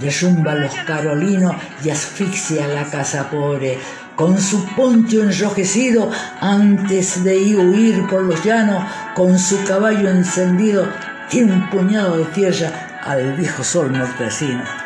derrumba 0.00 0.54
los 0.54 0.74
carolinos 0.86 1.54
y 1.84 1.90
asfixia 1.90 2.66
la 2.68 2.84
casa 2.84 3.28
pobre. 3.30 3.78
Con 4.16 4.38
su 4.40 4.66
poncho 4.74 5.22
enrojecido, 5.22 6.10
antes 6.40 7.24
de 7.24 7.36
ir 7.38 7.58
huir 7.58 8.06
por 8.06 8.22
los 8.22 8.42
llanos, 8.44 8.84
con 9.14 9.38
su 9.38 9.62
caballo 9.64 10.10
encendido, 10.10 10.86
tiene 11.28 11.52
un 11.52 11.70
puñado 11.70 12.18
de 12.18 12.24
tierra 12.26 13.00
al 13.02 13.32
viejo 13.34 13.64
sol 13.64 13.90
mortecino. 13.90 14.79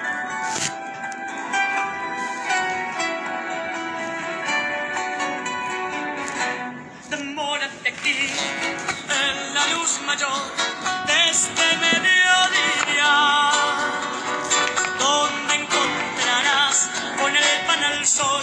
sol, 18.07 18.43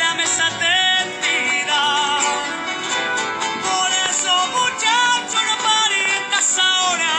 la 0.00 0.14
mesa 0.14 0.48
tendida. 0.58 2.18
Por 3.62 3.90
eso, 4.08 4.32
muchachos, 4.56 5.42
no 5.48 5.56
parientas 5.62 6.58
ahora, 6.58 7.12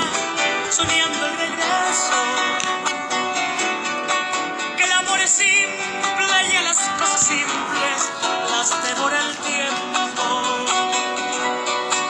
soñando 0.71 1.25
el 1.27 1.37
regreso. 1.37 2.19
Que 4.77 4.83
el 4.83 4.91
amor 4.93 5.19
es 5.19 5.29
simple 5.29 6.35
y 6.51 6.55
a 6.55 6.61
las 6.63 6.77
cosas 6.99 7.21
simples 7.21 7.99
las 8.51 8.69
devora 8.83 9.19
el 9.27 9.35
tiempo. 9.37 10.25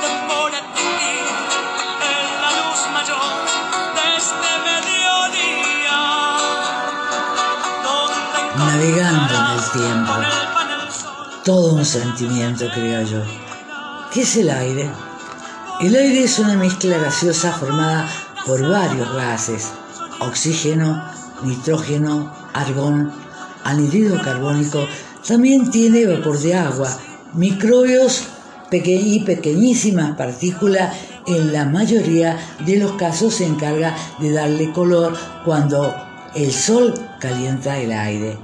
Devora 0.01 0.59
en 2.11 2.41
la 2.41 2.49
luz 2.59 2.81
mayor 2.93 3.31
de 3.95 4.05
este 4.17 4.51
mediodía. 4.69 5.99
Navegando 8.57 9.38
todo 11.43 11.73
un 11.73 11.85
sentimiento, 11.85 12.65
creo 12.73 13.01
yo. 13.03 13.21
¿Qué 14.13 14.21
es 14.21 14.37
el 14.37 14.49
aire? 14.49 14.89
El 15.81 15.95
aire 15.95 16.23
es 16.23 16.39
una 16.39 16.55
mezcla 16.55 16.97
gaseosa 16.97 17.51
formada 17.51 18.07
por 18.45 18.67
varios 18.67 19.13
gases, 19.13 19.69
oxígeno, 20.19 21.01
nitrógeno, 21.43 22.33
argón, 22.53 23.11
anhídrido 23.63 24.21
carbónico, 24.21 24.85
también 25.27 25.69
tiene 25.71 26.05
vapor 26.05 26.39
de 26.39 26.55
agua, 26.55 26.89
microbios 27.33 28.23
y 28.71 29.19
pequeñísimas 29.21 30.15
partículas, 30.15 30.95
en 31.27 31.53
la 31.53 31.65
mayoría 31.65 32.37
de 32.65 32.77
los 32.77 32.93
casos 32.93 33.35
se 33.35 33.45
encarga 33.45 33.95
de 34.19 34.31
darle 34.31 34.71
color 34.71 35.15
cuando 35.45 35.93
el 36.35 36.51
sol 36.51 36.93
calienta 37.19 37.77
el 37.77 37.91
aire 37.91 38.37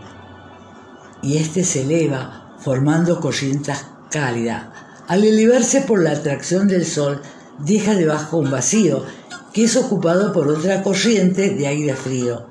y 1.22 1.38
este 1.38 1.64
se 1.64 1.82
eleva 1.82 2.45
formando 2.66 3.20
corrientes 3.20 3.86
cálidas. 4.10 4.64
Al 5.08 5.24
elevarse 5.24 5.82
por 5.82 6.02
la 6.02 6.14
atracción 6.14 6.68
del 6.68 6.84
Sol, 6.84 7.22
deja 7.60 7.94
debajo 7.94 8.38
un 8.38 8.50
vacío, 8.50 9.06
que 9.54 9.66
es 9.66 9.76
ocupado 9.78 10.34
por 10.34 10.48
otra 10.48 10.82
corriente 10.82 11.52
de 11.52 11.68
aire 11.68 11.96
frío, 11.96 12.48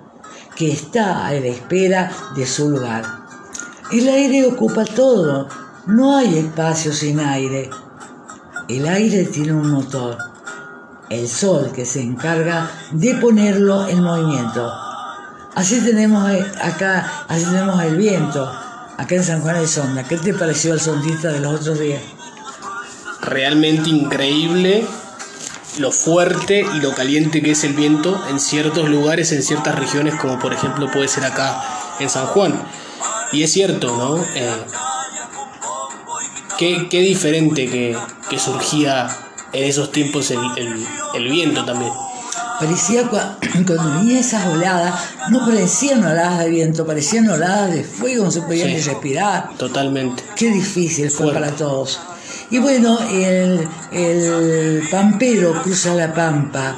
que 0.55 0.71
está 0.71 1.27
a 1.27 1.33
la 1.33 1.49
espera 1.49 2.13
de 2.37 2.47
su 2.47 2.71
lugar. 2.71 3.05
El 3.91 4.09
aire 4.09 4.47
ocupa 4.47 4.85
todo, 4.85 5.49
no 5.87 6.17
hay 6.17 6.39
espacio 6.39 6.93
sin 6.93 7.19
aire. 7.19 7.69
El 8.69 8.87
aire 8.87 9.25
tiene 9.25 9.53
un 9.53 9.69
motor, 9.69 10.17
el 11.11 11.29
sol 11.29 11.73
que 11.75 11.85
se 11.85 12.01
encarga 12.01 12.71
de 12.93 13.17
ponerlo 13.17 13.89
en 13.89 14.01
movimiento. 14.01 14.73
Así 15.57 15.81
tenemos 15.81 16.25
acá, 16.63 17.25
así 17.29 17.45
tenemos 17.47 17.83
el 17.83 17.97
viento, 17.97 18.49
acá 18.97 19.15
en 19.15 19.25
San 19.25 19.41
Juan 19.41 19.61
de 19.61 19.67
Sonda. 19.67 20.05
¿Qué 20.05 20.17
te 20.17 20.35
pareció 20.35 20.73
el 20.75 20.81
sondista 20.81 21.29
de 21.29 21.41
los 21.41 21.61
otros 21.61 21.79
días? 21.79 22.03
Realmente 23.21 23.91
increíble 23.91 24.87
lo 25.79 25.91
fuerte 25.91 26.65
y 26.75 26.81
lo 26.81 26.95
caliente 26.95 27.43
que 27.43 27.53
es 27.53 27.65
el 27.65 27.73
viento 27.73 28.23
en 28.29 28.39
ciertos 28.39 28.89
lugares, 28.89 29.33
en 29.33 29.43
ciertas 29.43 29.75
regiones, 29.75 30.15
como 30.15 30.39
por 30.39 30.53
ejemplo 30.53 30.91
puede 30.91 31.09
ser 31.09 31.25
acá 31.25 31.63
en 31.99 32.09
San 32.09 32.27
Juan. 32.27 32.55
Y 33.33 33.43
es 33.43 33.53
cierto, 33.53 33.97
¿no? 33.97 34.25
Eh, 34.35 34.57
qué, 36.59 37.01
diferente 37.01 37.69
que, 37.69 38.39
surgía 38.39 39.09
en 39.53 39.65
esos 39.65 39.93
tiempos 39.93 40.31
el 40.31 41.29
viento 41.29 41.65
también. 41.65 41.93
Parecía 42.59 43.09
cuando 43.67 43.99
venía 43.99 44.21
esas 44.21 44.47
oladas, 44.47 44.95
no 45.31 45.45
parecían 45.45 46.05
oladas 46.05 46.41
de 46.41 46.51
viento, 46.51 46.87
parecían 46.87 47.29
oladas 47.29 47.73
de 47.73 47.85
fuego, 47.85 48.25
no 48.25 48.31
se 48.31 48.43
podía 48.43 48.67
ni 48.67 48.81
respirar. 48.81 49.51
Totalmente. 49.57 50.23
Qué 50.37 50.51
difícil 50.51 51.11
fue 51.11 51.33
para 51.33 51.51
todos. 51.51 52.01
Y 52.51 52.59
bueno, 52.59 52.99
el, 53.11 53.67
el 53.93 54.83
pampero 54.91 55.63
cruza 55.63 55.95
la 55.95 56.13
pampa, 56.13 56.77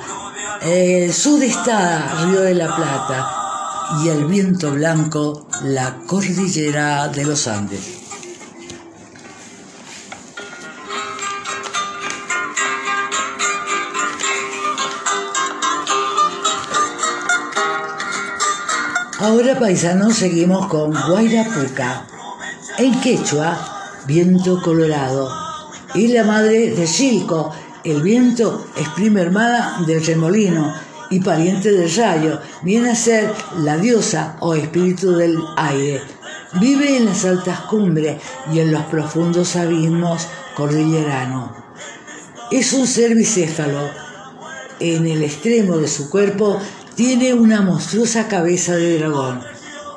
el 0.63 1.13
sur 1.13 1.43
está 1.43 2.25
Río 2.25 2.41
de 2.41 2.55
la 2.55 2.75
Plata 2.75 3.47
y 4.03 4.09
el 4.09 4.25
viento 4.25 4.71
blanco 4.71 5.49
la 5.63 5.99
cordillera 6.07 7.09
de 7.09 7.25
los 7.25 7.47
Andes. 7.47 8.06
Ahora 19.27 19.59
paisanos 19.59 20.19
seguimos 20.19 20.69
con 20.69 20.93
Guairapuca. 20.93 22.07
En 22.79 23.01
quechua, 23.01 23.59
viento 24.07 24.63
colorado. 24.63 25.29
Y 25.97 26.07
la 26.07 26.23
madre 26.23 26.71
de 26.71 26.87
Chilco, 26.87 27.53
el 27.83 28.03
viento 28.03 28.69
es 28.77 28.89
prima 28.91 29.23
hermana 29.23 29.83
del 29.85 30.07
remolino 30.07 30.73
y 31.11 31.19
pariente 31.19 31.73
del 31.73 31.93
rayo. 31.97 32.39
Viene 32.63 32.91
a 32.93 32.95
ser 32.95 33.35
la 33.59 33.77
diosa 33.77 34.37
o 34.39 34.55
espíritu 34.55 35.11
del 35.17 35.37
aire. 35.57 36.03
Vive 36.61 36.97
en 36.97 37.07
las 37.07 37.25
altas 37.25 37.63
cumbres 37.63 38.23
y 38.53 38.61
en 38.61 38.71
los 38.71 38.85
profundos 38.85 39.57
abismos 39.57 40.29
cordilleranos. 40.55 41.51
Es 42.53 42.73
un 42.73 42.87
ser 42.87 43.17
bicéfalo. 43.17 43.91
En 44.79 45.05
el 45.09 45.25
extremo 45.25 45.79
de 45.79 45.89
su 45.89 46.11
cuerpo 46.11 46.61
tiene 46.97 47.35
una 47.35 47.61
monstruosa 47.61 48.27
cabeza 48.27 48.75
de 48.75 48.99
dragón 48.99 49.41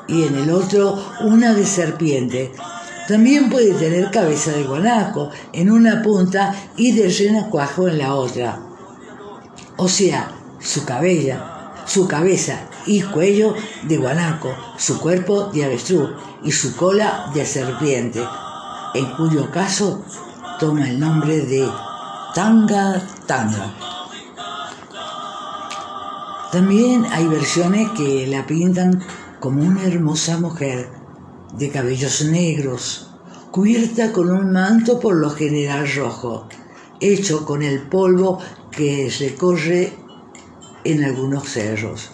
y 0.08 0.24
en 0.24 0.36
el 0.36 0.52
otro 0.52 1.02
una 1.22 1.54
de 1.54 1.66
serpiente. 1.66 2.52
También 3.08 3.50
puede 3.50 3.74
tener 3.74 4.12
cabeza 4.12 4.52
de 4.52 4.64
guanaco 4.64 5.32
en 5.54 5.72
una 5.72 6.04
punta 6.04 6.54
y 6.76 6.92
de 6.92 7.10
renacuajo 7.10 7.88
en 7.88 7.98
la 7.98 8.14
otra. 8.14 8.60
O 9.78 9.88
sea, 9.88 10.32
su 10.60 10.84
cabella, 10.84 11.74
su 11.86 12.08
cabeza 12.08 12.68
y 12.86 13.02
cuello 13.02 13.56
de 13.84 13.98
guanaco, 13.98 14.54
su 14.78 15.00
cuerpo 15.00 15.46
de 15.54 15.66
avestruz 15.66 16.12
y 16.44 16.52
su 16.52 16.76
cola 16.76 17.32
de 17.34 17.46
serpiente, 17.46 18.22
en 18.94 19.06
cuyo 19.16 19.50
caso 19.52 20.04
toma 20.60 20.90
el 20.90 21.00
nombre 21.00 21.40
de 21.42 21.68
tanga 22.36 23.02
tanga. 23.26 23.99
También 26.52 27.06
hay 27.12 27.28
versiones 27.28 27.92
que 27.92 28.26
la 28.26 28.48
pintan 28.48 29.04
como 29.40 29.62
una 29.62 29.86
hermosa 29.86 30.40
mujer 30.40 30.90
de 31.56 31.70
cabellos 31.70 32.24
negros, 32.26 33.12
cubierta 33.52 34.12
con 34.12 34.32
un 34.32 34.52
manto 34.52 35.00
por 35.00 35.16
lo 35.16 35.30
general 35.30 35.88
rojo, 35.96 36.48
hecho 37.00 37.46
con 37.46 37.62
el 37.62 37.84
polvo 37.84 38.40
que 38.72 39.14
recorre 39.20 39.94
en 40.84 41.04
algunos 41.04 41.44
cerros. 41.48 42.14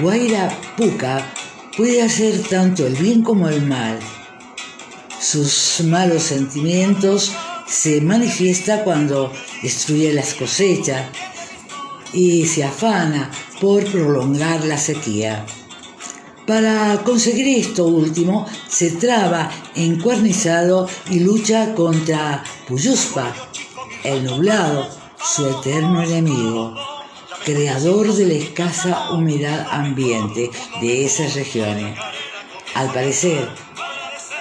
Guaira 0.00 0.50
Puca 0.76 1.32
puede 1.76 2.02
hacer 2.02 2.42
tanto 2.42 2.86
el 2.86 2.94
bien 2.94 3.22
como 3.22 3.48
el 3.48 3.62
mal. 3.62 3.98
Sus 5.18 5.80
malos 5.84 6.24
sentimientos 6.24 7.32
se 7.66 8.02
manifiesta 8.02 8.84
cuando 8.84 9.32
destruye 9.62 10.12
las 10.12 10.34
cosechas, 10.34 11.06
y 12.12 12.44
se 12.44 12.64
afana 12.64 13.30
por 13.60 13.82
prolongar 13.84 14.64
la 14.66 14.76
sequía. 14.76 15.46
Para 16.46 17.02
conseguir 17.02 17.48
esto 17.58 17.86
último, 17.86 18.46
se 18.68 18.90
traba 18.90 19.50
encuernizado 19.74 20.86
y 21.08 21.20
lucha 21.20 21.74
contra 21.74 22.44
Puyuspa, 22.68 23.32
el 24.04 24.24
nublado, 24.24 24.86
su 25.24 25.48
eterno 25.48 26.02
enemigo, 26.02 26.74
creador 27.44 28.14
de 28.14 28.26
la 28.26 28.34
escasa 28.34 29.10
humedad 29.10 29.66
ambiente 29.70 30.50
de 30.80 31.04
esas 31.04 31.34
regiones. 31.34 31.98
Al 32.74 32.92
parecer, 32.92 33.48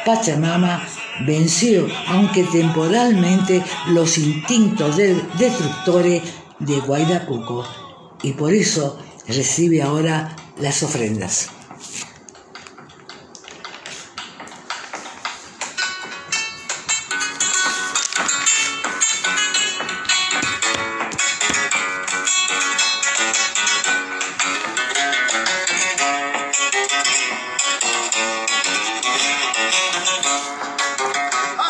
Pachamama 0.06 0.88
venció, 1.26 1.88
aunque 2.08 2.44
temporalmente, 2.44 3.64
los 3.90 4.18
instintos 4.18 4.98
destructores 4.98 6.24
de 6.60 6.80
Guaidacuco 6.80 7.66
y 8.24 8.34
por 8.34 8.54
eso 8.54 8.98
recibe 9.28 9.82
ahora 9.82 10.36
las 10.60 10.84
ofrendas. 10.84 11.50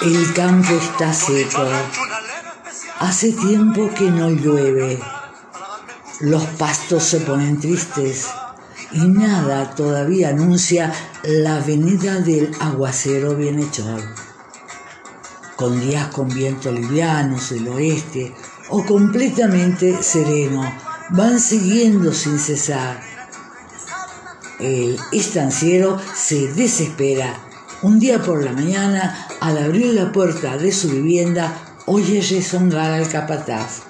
El 0.03 0.33
campo 0.33 0.73
está 0.73 1.13
seco. 1.13 1.63
Hace 2.97 3.33
tiempo 3.33 3.87
que 3.93 4.09
no 4.09 4.31
llueve. 4.31 4.99
Los 6.21 6.43
pastos 6.57 7.03
se 7.03 7.19
ponen 7.19 7.59
tristes 7.59 8.25
y 8.93 9.07
nada 9.07 9.75
todavía 9.75 10.29
anuncia 10.29 10.91
la 11.21 11.59
venida 11.59 12.19
del 12.19 12.51
aguacero 12.59 13.35
bienhechor. 13.35 14.01
Con 15.55 15.79
días 15.79 16.07
con 16.07 16.29
viento 16.29 16.71
livianos 16.71 17.51
del 17.51 17.67
oeste 17.67 18.33
o 18.69 18.83
completamente 18.83 20.01
sereno, 20.01 20.63
van 21.09 21.39
siguiendo 21.39 22.11
sin 22.11 22.39
cesar. 22.39 22.99
El 24.59 24.99
estanciero 25.11 25.99
se 26.15 26.47
desespera 26.53 27.50
un 27.83 27.99
día 27.99 28.21
por 28.21 28.43
la 28.43 28.51
mañana, 28.51 29.27
al 29.39 29.57
abrir 29.57 29.93
la 29.93 30.11
puerta 30.11 30.57
de 30.57 30.71
su 30.71 30.89
vivienda, 30.89 31.51
oye 31.85 32.21
rezongar 32.21 32.91
al 32.91 33.09
capataz. 33.09 33.83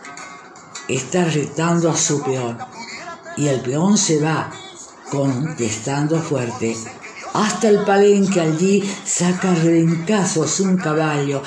Está 0.88 1.26
retando 1.26 1.90
a 1.90 1.98
su 1.98 2.22
peón 2.24 2.58
y 3.38 3.48
el 3.48 3.60
peón 3.62 3.98
se 3.98 4.22
va, 4.22 4.50
contestando 5.10 6.22
fuerte. 6.22 6.76
Hasta 7.34 7.70
el 7.70 7.84
palenque 7.84 8.40
allí 8.40 8.84
saca 9.06 9.54
rebencazos 9.56 10.60
un 10.62 10.78
caballo, 10.78 11.42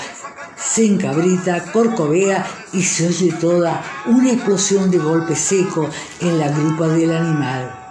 se 0.57 0.87
encabrita, 0.87 1.73
corcovea 1.73 2.47
y 2.73 2.83
se 2.83 3.09
oye 3.09 3.33
toda 3.33 3.83
una 4.07 4.33
explosión 4.33 4.91
de 4.91 4.99
golpe 4.99 5.35
seco 5.35 5.89
en 6.21 6.39
la 6.39 6.49
grupa 6.49 6.89
del 6.89 7.15
animal 7.15 7.84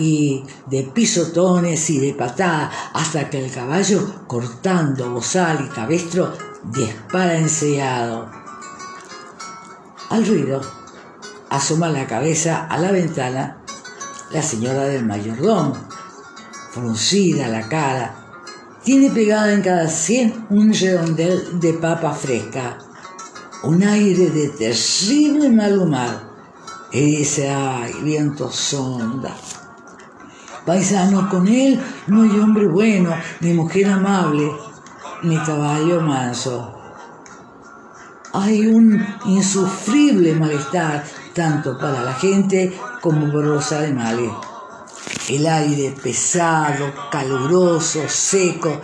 y 0.00 0.42
de 0.66 0.82
pisotones 0.84 1.90
y 1.90 1.98
de 1.98 2.14
patada 2.14 2.70
hasta 2.94 3.28
que 3.28 3.44
el 3.44 3.52
caballo, 3.52 4.24
cortando 4.26 5.10
bozal 5.10 5.66
y 5.66 5.68
cabestro, 5.68 6.32
dispara 6.64 7.36
enseñado. 7.36 8.30
Al 10.08 10.26
ruido, 10.26 10.60
asoma 11.50 11.88
la 11.90 12.06
cabeza 12.06 12.66
a 12.66 12.78
la 12.78 12.90
ventana 12.90 13.60
la 14.32 14.42
señora 14.42 14.84
del 14.84 15.04
mayordomo, 15.04 15.74
fruncida 16.70 17.48
la 17.48 17.68
cara, 17.68 18.14
tiene 18.84 19.10
pegada 19.10 19.52
en 19.52 19.62
cada 19.62 19.88
cien 19.88 20.46
un 20.50 20.72
redondel 20.72 21.60
de 21.60 21.74
papa 21.74 22.12
fresca, 22.12 22.78
un 23.64 23.82
aire 23.82 24.30
de 24.30 24.48
terrible 24.48 25.50
mal 25.50 25.78
humor. 25.78 26.30
Y 26.92 27.18
dice, 27.18 27.48
ay, 27.48 27.92
viento 28.02 28.50
sonda. 28.50 29.36
Paisano, 30.66 31.28
con 31.28 31.48
él 31.48 31.80
no 32.06 32.22
hay 32.22 32.38
hombre 32.38 32.66
bueno, 32.68 33.14
ni 33.40 33.54
mujer 33.54 33.88
amable, 33.88 34.50
ni 35.22 35.36
caballo 35.38 36.00
manso. 36.00 36.76
Hay 38.32 38.66
un 38.66 39.04
insufrible 39.24 40.34
malestar, 40.34 41.04
tanto 41.34 41.78
para 41.78 42.02
la 42.02 42.14
gente 42.14 42.78
como 43.00 43.26
para 43.32 43.46
los 43.46 43.72
animales. 43.72 44.30
El 45.28 45.46
aire 45.46 45.94
pesado, 46.02 46.92
caluroso, 47.10 48.02
seco. 48.08 48.80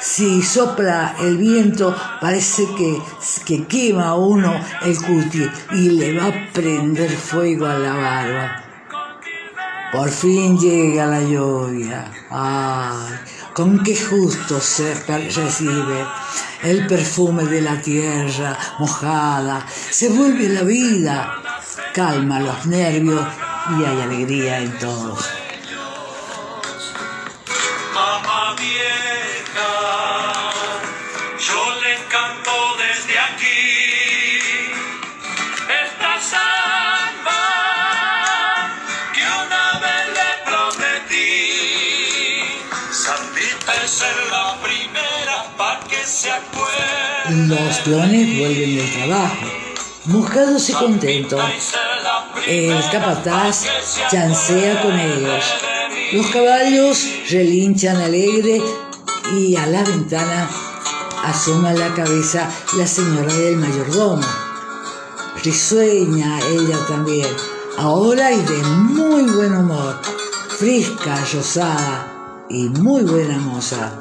Si 0.00 0.42
sopla 0.42 1.16
el 1.20 1.38
viento, 1.38 1.94
parece 2.20 2.66
que, 2.76 3.00
que 3.46 3.66
quema 3.66 4.14
uno 4.14 4.54
el 4.82 4.96
cuti 4.98 5.48
y 5.72 5.90
le 5.90 6.18
va 6.18 6.26
a 6.26 6.52
prender 6.52 7.10
fuego 7.10 7.66
a 7.66 7.78
la 7.78 7.94
barba. 7.94 8.63
Por 9.94 10.10
fin 10.10 10.58
llega 10.58 11.06
la 11.06 11.22
lluvia. 11.22 12.10
Ay, 12.28 13.14
con 13.54 13.80
qué 13.84 13.94
justo 13.94 14.60
se 14.60 14.92
recibe 14.92 16.04
el 16.64 16.88
perfume 16.88 17.44
de 17.44 17.60
la 17.60 17.80
tierra 17.80 18.58
mojada. 18.80 19.64
Se 19.68 20.08
vuelve 20.08 20.48
la 20.48 20.62
vida, 20.62 21.36
calma 21.94 22.40
los 22.40 22.66
nervios 22.66 23.24
y 23.78 23.84
hay 23.84 24.00
alegría 24.00 24.58
en 24.58 24.76
todos. 24.80 25.43
Los 47.28 47.76
clones 47.78 48.38
vuelven 48.38 48.76
del 48.76 48.92
trabajo, 48.94 49.46
mojados 50.06 50.70
y 50.70 50.72
contentos. 50.72 51.40
El 52.46 52.82
capataz 52.90 53.66
chancea 54.10 54.80
con 54.80 54.98
ellos. 54.98 55.44
Los 56.12 56.26
caballos 56.28 57.06
relinchan 57.30 57.96
alegre 57.96 58.62
y 59.36 59.54
a 59.56 59.66
la 59.66 59.82
ventana 59.82 60.48
asoma 61.24 61.74
la 61.74 61.92
cabeza 61.92 62.50
la 62.78 62.86
señora 62.86 63.34
del 63.34 63.56
mayordomo. 63.56 64.26
Risueña 65.42 66.40
ella 66.40 66.78
también, 66.88 67.28
ahora 67.76 68.32
y 68.32 68.40
de 68.40 68.62
muy 68.62 69.24
buen 69.24 69.54
humor, 69.54 70.00
fresca, 70.58 71.22
rosada 71.34 72.46
y 72.48 72.68
muy 72.70 73.02
buena 73.02 73.36
moza. 73.36 73.98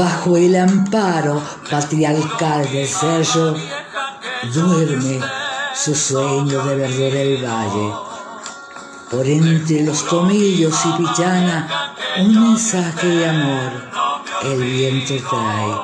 Bajo 0.00 0.34
el 0.38 0.56
amparo 0.56 1.42
patriarcal 1.70 2.66
del 2.72 2.88
cerro, 2.88 3.54
duerme 4.54 5.20
su 5.74 5.94
sueño 5.94 6.64
de 6.64 6.74
verdor 6.74 7.16
el 7.16 7.44
valle. 7.44 7.92
Por 9.10 9.26
entre 9.26 9.82
los 9.82 10.06
tomillos 10.06 10.74
y 10.86 11.02
pichana, 11.02 11.68
un 12.18 12.48
mensaje 12.48 13.08
de 13.08 13.28
amor 13.28 13.72
el 14.44 14.62
viento 14.62 15.16
trae. 15.28 15.76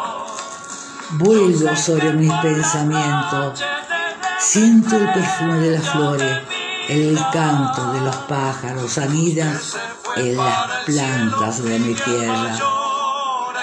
Vuelvo 1.11 1.77
sobre 1.77 2.15
mis 2.15 2.33
pensamientos, 2.41 3.63
siento 4.39 4.97
el 4.97 5.13
perfume 5.13 5.59
de 5.59 5.71
las 5.73 5.91
flores, 5.91 6.39
el 6.89 7.19
canto 7.35 7.93
de 7.93 8.01
los 8.01 8.17
pájaros 8.17 8.97
anidan 8.97 9.61
en 10.17 10.39
las 10.39 10.85
plantas 10.87 11.63
de 11.63 11.79
mi 11.81 11.93
tierra 11.93 12.76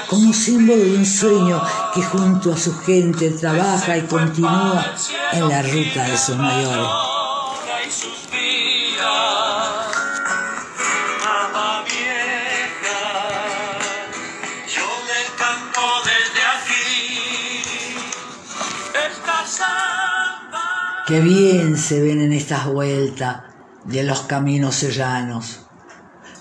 como 0.08 0.34
símbolo 0.34 0.84
de 0.84 0.98
un 0.98 1.06
sueño 1.06 1.62
que 1.94 2.02
junto 2.04 2.54
a 2.54 2.58
su 2.58 2.78
gente 2.80 3.32
trabaja 3.32 3.98
y 3.98 4.02
continúa 4.04 4.96
en 5.32 5.50
la 5.50 5.62
ruta 5.62 6.04
de 6.04 6.18
sus 6.18 6.38
mayores. 6.38 6.88
Qué 21.06 21.20
bien 21.20 21.78
se 21.78 22.02
ven 22.02 22.22
en 22.22 22.32
estas 22.32 22.66
vueltas, 22.66 23.44
de 23.84 24.04
los 24.04 24.22
caminos 24.22 24.76
serranos, 24.76 25.60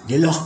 de 0.07 0.19
los 0.19 0.41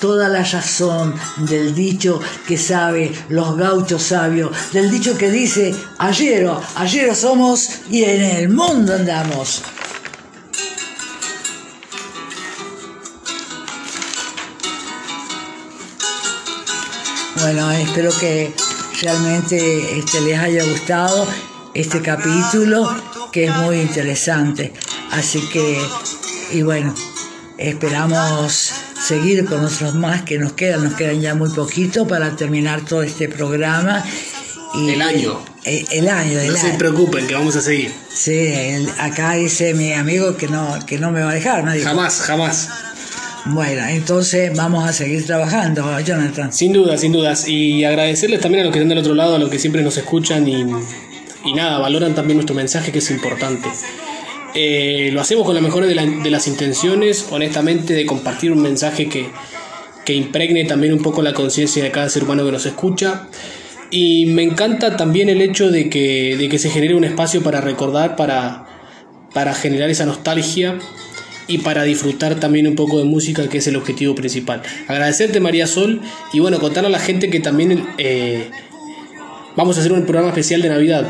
toda 0.00 0.28
la 0.28 0.42
razón 0.42 1.14
del 1.38 1.74
dicho 1.74 2.20
que 2.46 2.56
sabe 2.56 3.12
los 3.28 3.56
gauchos 3.56 4.02
sabios, 4.02 4.50
del 4.72 4.90
dicho 4.90 5.16
que 5.18 5.30
dice, 5.30 5.74
ayer, 5.98 6.48
ayer 6.76 7.14
somos 7.14 7.68
y 7.90 8.04
en 8.04 8.22
el 8.22 8.48
mundo 8.48 8.94
andamos. 8.94 9.62
Bueno, 17.40 17.70
espero 17.70 18.10
que 18.18 18.52
realmente 19.00 19.98
este, 19.98 20.20
les 20.22 20.38
haya 20.38 20.64
gustado 20.64 21.26
este 21.72 22.02
capítulo 22.02 22.88
que 23.32 23.44
es 23.44 23.56
muy 23.56 23.80
interesante. 23.80 24.72
Así 25.12 25.40
que, 25.48 25.80
y 26.52 26.62
bueno, 26.62 26.94
esperamos 27.56 28.72
seguir 29.08 29.46
con 29.46 29.64
otros 29.64 29.94
más 29.94 30.20
que 30.22 30.38
nos 30.38 30.52
quedan, 30.52 30.84
nos 30.84 30.92
quedan 30.92 31.22
ya 31.22 31.34
muy 31.34 31.48
poquito 31.48 32.06
para 32.06 32.36
terminar 32.36 32.84
todo 32.84 33.02
este 33.02 33.26
programa. 33.26 34.04
Y, 34.74 34.90
el 34.90 35.00
año. 35.00 35.40
El, 35.64 36.08
año, 36.08 36.38
No 36.46 36.56
se 36.56 36.74
preocupen, 36.74 37.26
que 37.26 37.32
vamos 37.32 37.56
a 37.56 37.62
seguir. 37.62 37.90
Sí, 38.12 38.52
acá 38.98 39.32
dice 39.32 39.72
mi 39.72 39.94
amigo 39.94 40.36
que 40.36 40.48
no, 40.48 40.78
que 40.86 40.98
no 40.98 41.10
me 41.10 41.22
va 41.22 41.30
a 41.30 41.34
dejar, 41.34 41.64
nadie. 41.64 41.82
Jamás, 41.82 42.20
jamás. 42.20 42.68
Bueno, 43.46 43.86
entonces 43.86 44.54
vamos 44.54 44.86
a 44.86 44.92
seguir 44.92 45.24
trabajando, 45.24 45.98
Jonathan. 46.00 46.52
Sin 46.52 46.74
duda, 46.74 46.98
sin 46.98 47.12
dudas. 47.12 47.48
Y 47.48 47.84
agradecerles 47.84 48.40
también 48.40 48.60
a 48.60 48.64
los 48.64 48.74
que 48.74 48.78
están 48.80 48.90
del 48.90 48.98
otro 48.98 49.14
lado, 49.14 49.36
a 49.36 49.38
los 49.38 49.48
que 49.48 49.58
siempre 49.58 49.80
nos 49.80 49.96
escuchan 49.96 50.46
y, 50.46 50.66
y 51.46 51.54
nada, 51.54 51.78
valoran 51.78 52.14
también 52.14 52.36
nuestro 52.36 52.54
mensaje 52.54 52.92
que 52.92 52.98
es 52.98 53.10
importante. 53.10 53.70
Eh, 54.54 55.10
lo 55.12 55.20
hacemos 55.20 55.44
con 55.44 55.54
la 55.54 55.60
mejor 55.60 55.86
de, 55.86 55.94
las 55.94 56.48
intenciones, 56.48 57.26
honestamente, 57.30 57.94
de 57.94 58.06
compartir 58.06 58.52
un 58.52 58.62
mensaje 58.62 59.08
que, 59.08 59.28
que 60.04 60.14
impregne 60.14 60.64
también 60.64 60.92
un 60.92 61.02
poco 61.02 61.22
la 61.22 61.34
conciencia 61.34 61.82
de 61.82 61.90
cada 61.90 62.08
ser 62.08 62.24
humano 62.24 62.44
que 62.44 62.52
nos 62.52 62.66
escucha. 62.66 63.28
Y 63.90 64.26
me 64.26 64.42
encanta 64.42 64.96
también 64.96 65.28
el 65.28 65.40
hecho 65.40 65.70
de 65.70 65.88
que, 65.88 66.36
de 66.36 66.48
que 66.48 66.58
se 66.58 66.70
genere 66.70 66.94
un 66.94 67.04
espacio 67.04 67.42
para 67.42 67.60
recordar, 67.60 68.16
para, 68.16 68.66
para 69.32 69.54
generar 69.54 69.88
esa 69.90 70.04
nostalgia 70.04 70.78
y 71.46 71.58
para 71.58 71.82
disfrutar 71.82 72.38
también 72.38 72.66
un 72.66 72.74
poco 72.74 72.98
de 72.98 73.04
música, 73.04 73.48
que 73.48 73.58
es 73.58 73.66
el 73.66 73.76
objetivo 73.76 74.14
principal. 74.14 74.62
Agradecerte, 74.86 75.40
María 75.40 75.66
Sol, 75.66 76.02
y 76.32 76.40
bueno, 76.40 76.60
contarle 76.60 76.88
a 76.88 76.90
la 76.90 76.98
gente 76.98 77.30
que 77.30 77.40
también 77.40 77.86
eh, 77.96 78.50
vamos 79.58 79.76
a 79.76 79.80
hacer 79.80 79.92
un 79.92 80.06
programa 80.06 80.28
especial 80.28 80.62
de 80.62 80.68
Navidad. 80.68 81.04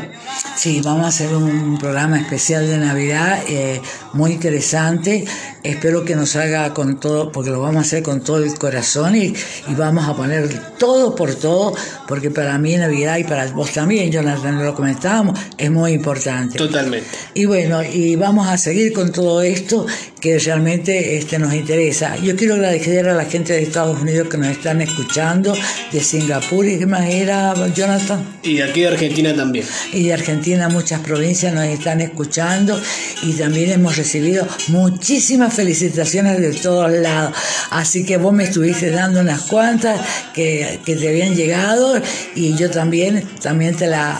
Sí, 0.55 0.81
vamos 0.83 1.05
a 1.05 1.09
hacer 1.09 1.35
un 1.35 1.77
programa 1.77 2.19
especial 2.19 2.65
de 2.65 2.79
Navidad 2.79 3.43
eh, 3.47 3.79
muy 4.13 4.31
interesante. 4.31 5.23
Espero 5.61 6.03
que 6.03 6.15
nos 6.15 6.35
haga 6.35 6.73
con 6.73 6.99
todo, 6.99 7.31
porque 7.31 7.51
lo 7.51 7.61
vamos 7.61 7.77
a 7.77 7.81
hacer 7.81 8.01
con 8.01 8.21
todo 8.21 8.37
el 8.43 8.51
corazón 8.57 9.15
y, 9.15 9.35
y, 9.67 9.75
vamos 9.77 10.09
a 10.09 10.15
poner 10.15 10.49
todo 10.79 11.13
por 11.13 11.35
todo, 11.35 11.75
porque 12.07 12.31
para 12.31 12.57
mí 12.57 12.75
Navidad 12.75 13.17
y 13.19 13.23
para 13.23 13.45
vos 13.51 13.71
también, 13.71 14.11
Jonathan, 14.11 14.65
lo 14.65 14.73
comentábamos, 14.73 15.39
es 15.55 15.69
muy 15.69 15.91
importante. 15.91 16.57
Totalmente. 16.57 17.07
Y 17.35 17.45
bueno, 17.45 17.83
y 17.83 18.15
vamos 18.15 18.47
a 18.47 18.57
seguir 18.57 18.93
con 18.93 19.11
todo 19.11 19.43
esto 19.43 19.85
que 20.19 20.37
realmente 20.39 21.17
este, 21.17 21.39
nos 21.39 21.53
interesa. 21.53 22.17
Yo 22.17 22.35
quiero 22.35 22.55
agradecer 22.55 23.07
a 23.07 23.13
la 23.13 23.25
gente 23.25 23.53
de 23.53 23.63
Estados 23.63 24.01
Unidos 24.01 24.27
que 24.29 24.37
nos 24.37 24.47
están 24.47 24.81
escuchando, 24.81 25.55
de 25.91 26.01
Singapur 26.01 26.65
y 26.65 26.77
qué 26.77 26.85
más 26.85 27.09
era, 27.09 27.53
Jonathan. 27.73 28.39
Y 28.43 28.61
aquí 28.61 28.81
de 28.81 28.89
Argentina 28.89 29.35
también. 29.35 29.65
Y 29.93 30.03
de 30.03 30.13
Argentina 30.13 30.69
muchas 30.69 31.01
provincias 31.01 31.53
nos 31.53 31.65
están 31.65 32.01
escuchando 32.01 32.79
y 33.23 33.33
también 33.33 33.71
hemos 33.71 33.97
recibido 33.97 34.47
muchísimas 34.67 35.53
felicitaciones 35.53 36.39
de 36.39 36.53
todos 36.53 36.91
lados. 36.91 37.33
Así 37.71 38.05
que 38.05 38.17
vos 38.17 38.33
me 38.33 38.43
estuviste 38.43 38.91
dando 38.91 39.21
unas 39.21 39.41
cuantas 39.43 39.99
que, 40.33 40.79
que 40.85 40.95
te 40.95 41.07
habían 41.07 41.35
llegado 41.35 42.01
y 42.35 42.55
yo 42.55 42.69
también, 42.69 43.23
también 43.41 43.75
te 43.75 43.87
la 43.87 44.19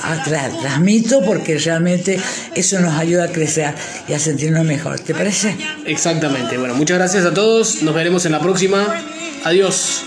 transmito 0.60 1.22
porque 1.22 1.58
realmente 1.58 2.20
eso 2.56 2.80
nos 2.80 2.94
ayuda 2.94 3.26
a 3.26 3.28
crecer 3.32 3.74
y 4.08 4.14
a 4.14 4.20
sentirnos 4.20 4.66
mejor. 4.66 5.00
¿Te 5.00 5.14
parece? 5.14 5.56
Exactamente. 5.90 6.56
Bueno, 6.58 6.76
muchas 6.76 7.00
gracias 7.00 7.26
a 7.26 7.34
todos. 7.34 7.82
Nos 7.82 7.96
veremos 7.96 8.24
en 8.26 8.34
la 8.34 8.40
próxima. 8.40 8.86
Adiós. 9.44 10.04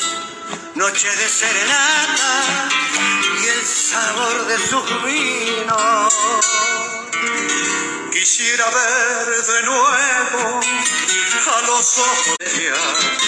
Noche 0.76 1.08
de 1.08 1.28
serenata 1.28 2.68
y 3.42 3.48
el 3.48 3.66
sabor 3.66 4.46
de 4.46 4.58
sus 4.58 5.04
vinos. 5.04 6.14
Quisiera 8.12 8.64
ver 8.64 9.26
de 9.44 9.62
nuevo 9.64 10.60
a 11.50 11.66
los 11.66 11.98
ojos 11.98 12.36
de 12.38 12.46
ella. 12.46 13.12